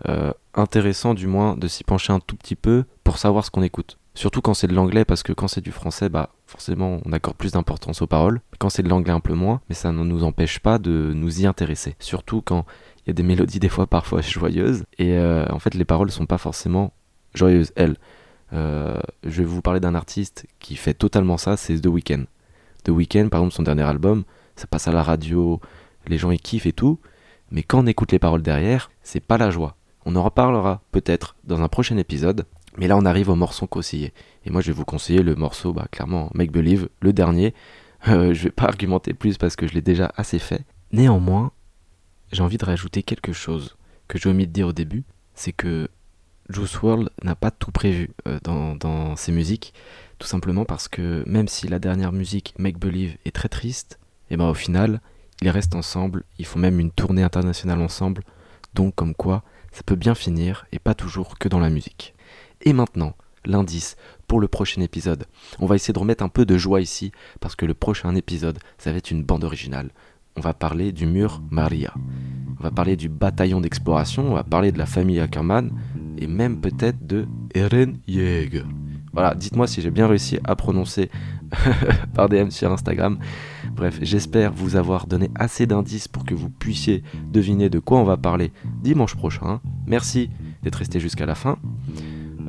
euh, 0.07 0.31
intéressant 0.53 1.13
du 1.13 1.27
moins 1.27 1.57
de 1.57 1.67
s'y 1.67 1.83
pencher 1.83 2.13
un 2.13 2.19
tout 2.19 2.35
petit 2.35 2.55
peu 2.55 2.85
pour 3.03 3.17
savoir 3.17 3.43
ce 3.43 3.51
qu'on 3.51 3.63
écoute. 3.63 3.97
Surtout 4.13 4.41
quand 4.41 4.53
c'est 4.53 4.67
de 4.67 4.73
l'anglais, 4.73 5.03
parce 5.03 5.23
que 5.23 5.33
quand 5.33 5.49
c'est 5.49 5.61
du 5.61 5.71
français, 5.71 6.07
bah 6.07 6.29
forcément 6.45 7.01
on 7.05 7.11
accorde 7.11 7.35
plus 7.35 7.51
d'importance 7.51 8.01
aux 8.01 8.07
paroles. 8.07 8.39
Quand 8.59 8.69
c'est 8.69 8.83
de 8.83 8.87
l'anglais 8.87 9.11
un 9.11 9.19
peu 9.19 9.33
moins, 9.33 9.59
mais 9.67 9.75
ça 9.75 9.91
ne 9.91 10.03
nous 10.03 10.23
empêche 10.23 10.59
pas 10.59 10.79
de 10.79 11.11
nous 11.13 11.41
y 11.41 11.45
intéresser. 11.45 11.95
Surtout 11.99 12.41
quand 12.41 12.65
il 13.05 13.09
y 13.09 13.11
a 13.11 13.13
des 13.13 13.23
mélodies 13.23 13.59
des 13.59 13.69
fois 13.69 13.87
parfois 13.87 14.21
joyeuses, 14.21 14.83
et 14.97 15.13
euh, 15.13 15.45
en 15.51 15.59
fait 15.59 15.73
les 15.75 15.85
paroles 15.85 16.11
sont 16.11 16.25
pas 16.25 16.37
forcément 16.37 16.93
joyeuses, 17.33 17.71
elles. 17.75 17.97
Euh, 18.53 18.97
je 19.23 19.41
vais 19.41 19.43
vous 19.43 19.61
parler 19.61 19.79
d'un 19.79 19.95
artiste 19.95 20.45
qui 20.59 20.75
fait 20.75 20.93
totalement 20.93 21.37
ça, 21.37 21.57
c'est 21.57 21.79
The 21.79 21.87
Weeknd. 21.87 22.25
The 22.83 22.89
Weeknd, 22.89 23.29
par 23.29 23.41
exemple, 23.41 23.55
son 23.55 23.63
dernier 23.63 23.83
album, 23.83 24.23
ça 24.55 24.67
passe 24.67 24.87
à 24.87 24.91
la 24.91 25.03
radio, 25.03 25.59
les 26.07 26.17
gens 26.17 26.31
y 26.31 26.39
kiffent 26.39 26.67
et 26.67 26.73
tout, 26.73 26.99
mais 27.51 27.63
quand 27.63 27.79
on 27.79 27.87
écoute 27.87 28.11
les 28.11 28.19
paroles 28.19 28.41
derrière, 28.41 28.91
c'est 29.03 29.19
pas 29.19 29.37
la 29.37 29.49
joie. 29.49 29.75
On 30.05 30.15
en 30.15 30.23
reparlera 30.23 30.81
peut-être 30.91 31.35
dans 31.43 31.61
un 31.61 31.67
prochain 31.67 31.97
épisode, 31.97 32.45
mais 32.77 32.87
là 32.87 32.97
on 32.97 33.05
arrive 33.05 33.29
au 33.29 33.35
morceau 33.35 33.67
conseillé. 33.67 34.13
Et 34.45 34.49
moi 34.49 34.61
je 34.61 34.67
vais 34.67 34.73
vous 34.73 34.85
conseiller 34.85 35.23
le 35.23 35.35
morceau, 35.35 35.73
bah 35.73 35.87
clairement, 35.91 36.29
Make 36.33 36.51
Believe, 36.51 36.89
le 37.01 37.13
dernier. 37.13 37.53
Euh, 38.07 38.33
je 38.33 38.43
vais 38.43 38.51
pas 38.51 38.65
argumenter 38.65 39.13
plus 39.13 39.37
parce 39.37 39.55
que 39.55 39.67
je 39.67 39.73
l'ai 39.73 39.81
déjà 39.81 40.11
assez 40.15 40.37
fait. 40.37 40.63
Néanmoins, 40.91 41.51
j'ai 42.35 42.43
envie 42.43 42.57
de 42.57 42.65
rajouter 42.65 43.01
quelque 43.01 43.33
chose 43.33 43.77
que 44.07 44.19
j'ai 44.19 44.29
omis 44.29 44.45
de 44.45 44.51
dire 44.51 44.67
au 44.67 44.73
début, 44.73 45.03
c'est 45.33 45.51
que 45.51 45.89
Juice 46.49 46.79
WRLD 46.79 47.09
n'a 47.23 47.35
pas 47.35 47.49
tout 47.49 47.71
prévu 47.71 48.11
euh, 48.27 48.39
dans, 48.43 49.15
ses 49.15 49.31
musiques, 49.31 49.73
tout 50.19 50.27
simplement 50.27 50.65
parce 50.65 50.87
que 50.87 51.23
même 51.25 51.47
si 51.47 51.67
la 51.67 51.79
dernière 51.79 52.11
musique, 52.11 52.53
Make 52.59 52.77
Believe, 52.77 53.17
est 53.25 53.35
très 53.35 53.49
triste, 53.49 53.99
et 54.29 54.37
ben 54.37 54.49
au 54.49 54.53
final, 54.53 55.01
ils 55.41 55.49
restent 55.49 55.75
ensemble, 55.75 56.23
ils 56.37 56.45
font 56.45 56.59
même 56.59 56.79
une 56.79 56.91
tournée 56.91 57.23
internationale 57.23 57.81
ensemble, 57.81 58.23
donc 58.73 58.93
comme 58.95 59.15
quoi, 59.15 59.43
ça 59.71 59.81
peut 59.83 59.95
bien 59.95 60.15
finir 60.15 60.67
et 60.71 60.79
pas 60.79 60.93
toujours 60.93 61.37
que 61.39 61.49
dans 61.49 61.59
la 61.59 61.69
musique. 61.69 62.13
Et 62.61 62.73
maintenant, 62.73 63.15
l'indice 63.45 63.95
pour 64.27 64.39
le 64.39 64.47
prochain 64.47 64.81
épisode. 64.81 65.25
On 65.59 65.65
va 65.65 65.75
essayer 65.75 65.93
de 65.93 65.99
remettre 65.99 66.23
un 66.23 66.29
peu 66.29 66.45
de 66.45 66.57
joie 66.57 66.81
ici, 66.81 67.11
parce 67.39 67.55
que 67.55 67.65
le 67.65 67.73
prochain 67.73 68.15
épisode, 68.15 68.59
ça 68.77 68.91
va 68.91 68.97
être 68.97 69.11
une 69.11 69.23
bande 69.23 69.43
originale. 69.43 69.89
On 70.35 70.41
va 70.41 70.53
parler 70.53 70.91
du 70.91 71.05
mur 71.05 71.41
Maria. 71.49 71.93
On 72.59 72.63
va 72.63 72.71
parler 72.71 72.95
du 72.95 73.09
bataillon 73.09 73.61
d'exploration, 73.61 74.29
on 74.29 74.33
va 74.33 74.43
parler 74.43 74.71
de 74.71 74.77
la 74.77 74.85
famille 74.85 75.19
Ackerman, 75.19 75.71
et 76.17 76.27
même 76.27 76.59
peut-être 76.59 77.05
de 77.05 77.27
Eren 77.53 77.97
Yeager. 78.07 78.65
Voilà, 79.13 79.33
dites-moi 79.33 79.65
si 79.65 79.81
j'ai 79.81 79.91
bien 79.91 80.07
réussi 80.07 80.39
à 80.43 80.55
prononcer 80.55 81.09
par 82.13 82.27
DM 82.27 82.49
sur 82.49 82.71
Instagram. 82.71 83.17
Bref, 83.73 83.99
j'espère 84.01 84.51
vous 84.51 84.75
avoir 84.75 85.07
donné 85.07 85.31
assez 85.35 85.65
d'indices 85.65 86.09
pour 86.09 86.25
que 86.25 86.33
vous 86.33 86.49
puissiez 86.49 87.01
deviner 87.31 87.69
de 87.69 87.79
quoi 87.79 87.99
on 87.99 88.03
va 88.03 88.17
parler 88.17 88.51
dimanche 88.83 89.15
prochain. 89.15 89.61
Merci 89.87 90.29
d'être 90.63 90.75
resté 90.75 90.99
jusqu'à 90.99 91.25
la 91.25 91.35
fin. 91.35 91.57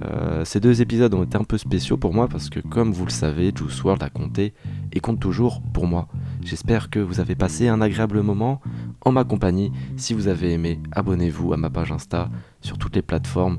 Euh, 0.07 0.45
ces 0.45 0.61
deux 0.61 0.83
épisodes 0.83 1.12
ont 1.14 1.25
été 1.25 1.37
un 1.37 1.45
peu 1.45 1.59
spéciaux 1.59 1.97
pour 1.97 2.14
moi 2.14 2.29
parce 2.29 2.49
que, 2.49 2.61
comme 2.61 2.92
vous 2.92 3.05
le 3.05 3.11
savez, 3.11 3.53
Juice 3.55 3.83
WRLD 3.83 4.03
a 4.03 4.11
compté 4.11 4.55
et 4.92 5.01
compte 5.01 5.21
toujours 5.21 5.62
pour 5.73 5.87
moi. 5.87 6.09
J'espère 6.42 6.90
que 6.90 6.99
vous 6.99 7.21
avez 7.21 7.35
passé 7.35 7.69
un 7.69 7.81
agréable 7.81 8.23
moment 8.23 8.61
en 9.05 9.12
ma 9.12 9.25
compagnie. 9.25 9.73
Si 9.97 10.14
vous 10.14 10.29
avez 10.29 10.53
aimé, 10.53 10.81
abonnez-vous 10.92 11.53
à 11.53 11.57
ma 11.57 11.71
page 11.71 11.92
Insta 11.92 12.31
sur 12.61 12.79
toutes 12.79 12.95
les 12.95 13.03
plateformes. 13.03 13.59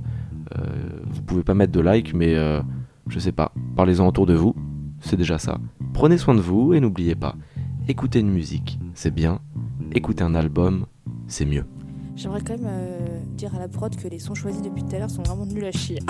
Euh, 0.58 0.62
vous 1.10 1.22
pouvez 1.22 1.44
pas 1.44 1.54
mettre 1.54 1.74
de 1.74 1.82
like, 1.82 2.14
mais 2.14 2.36
euh, 2.36 2.62
je 3.08 3.20
sais 3.20 3.32
pas, 3.32 3.52
parlez-en 3.76 4.08
autour 4.08 4.26
de 4.26 4.34
vous, 4.34 4.56
c'est 5.02 5.18
déjà 5.18 5.38
ça. 5.38 5.58
Prenez 5.94 6.18
soin 6.18 6.36
de 6.36 6.40
vous 6.40 6.74
et 6.74 6.80
n'oubliez 6.80 7.16
pas, 7.16 7.36
écouter 7.88 8.20
une 8.20 8.32
musique, 8.32 8.80
c'est 8.94 9.14
bien, 9.14 9.42
écouter 9.94 10.24
un 10.24 10.36
album, 10.36 10.86
c'est 11.28 11.46
mieux. 11.46 11.66
J'aimerais 12.18 12.42
quand 12.42 12.58
même 12.58 12.66
euh, 12.68 13.20
dire 13.36 13.56
à 13.56 13.60
la 13.60 13.68
prod 13.68 13.96
que 13.96 14.08
les 14.08 14.18
sons 14.18 14.34
choisis 14.34 14.64
depuis 14.64 14.84
tout 14.84 14.96
à 14.96 15.00
l'heure 15.00 15.10
sont 15.10 15.22
vraiment 15.22 15.46
nuls 15.46 15.66
à 15.66 15.72
chier. 15.72 16.00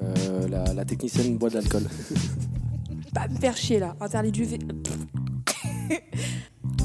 Euh, 0.00 0.46
la, 0.48 0.72
la 0.74 0.84
technicienne 0.84 1.36
boit 1.36 1.50
de 1.50 1.54
l'alcool. 1.56 1.82
Pas 3.14 3.26
me 3.26 3.36
faire 3.36 3.56
chier 3.56 3.80
là, 3.80 3.96
interdit 4.00 4.30
du 4.30 4.44
V. 4.44 4.58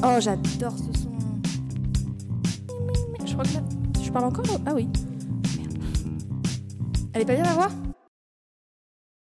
oh, 0.02 0.16
j'adore 0.18 0.76
ce 0.76 1.00
son. 1.00 1.12
Je 3.24 3.32
crois 3.32 3.44
que 3.44 3.54
là. 3.54 3.62
Je 4.02 4.10
parle 4.10 4.24
encore? 4.24 4.44
Ah 4.66 4.74
oui. 4.74 4.88
Merde. 5.56 5.78
Elle 7.12 7.22
est 7.22 7.24
pas 7.24 7.34
bien 7.34 7.44
la 7.44 7.52
voix? 7.52 7.70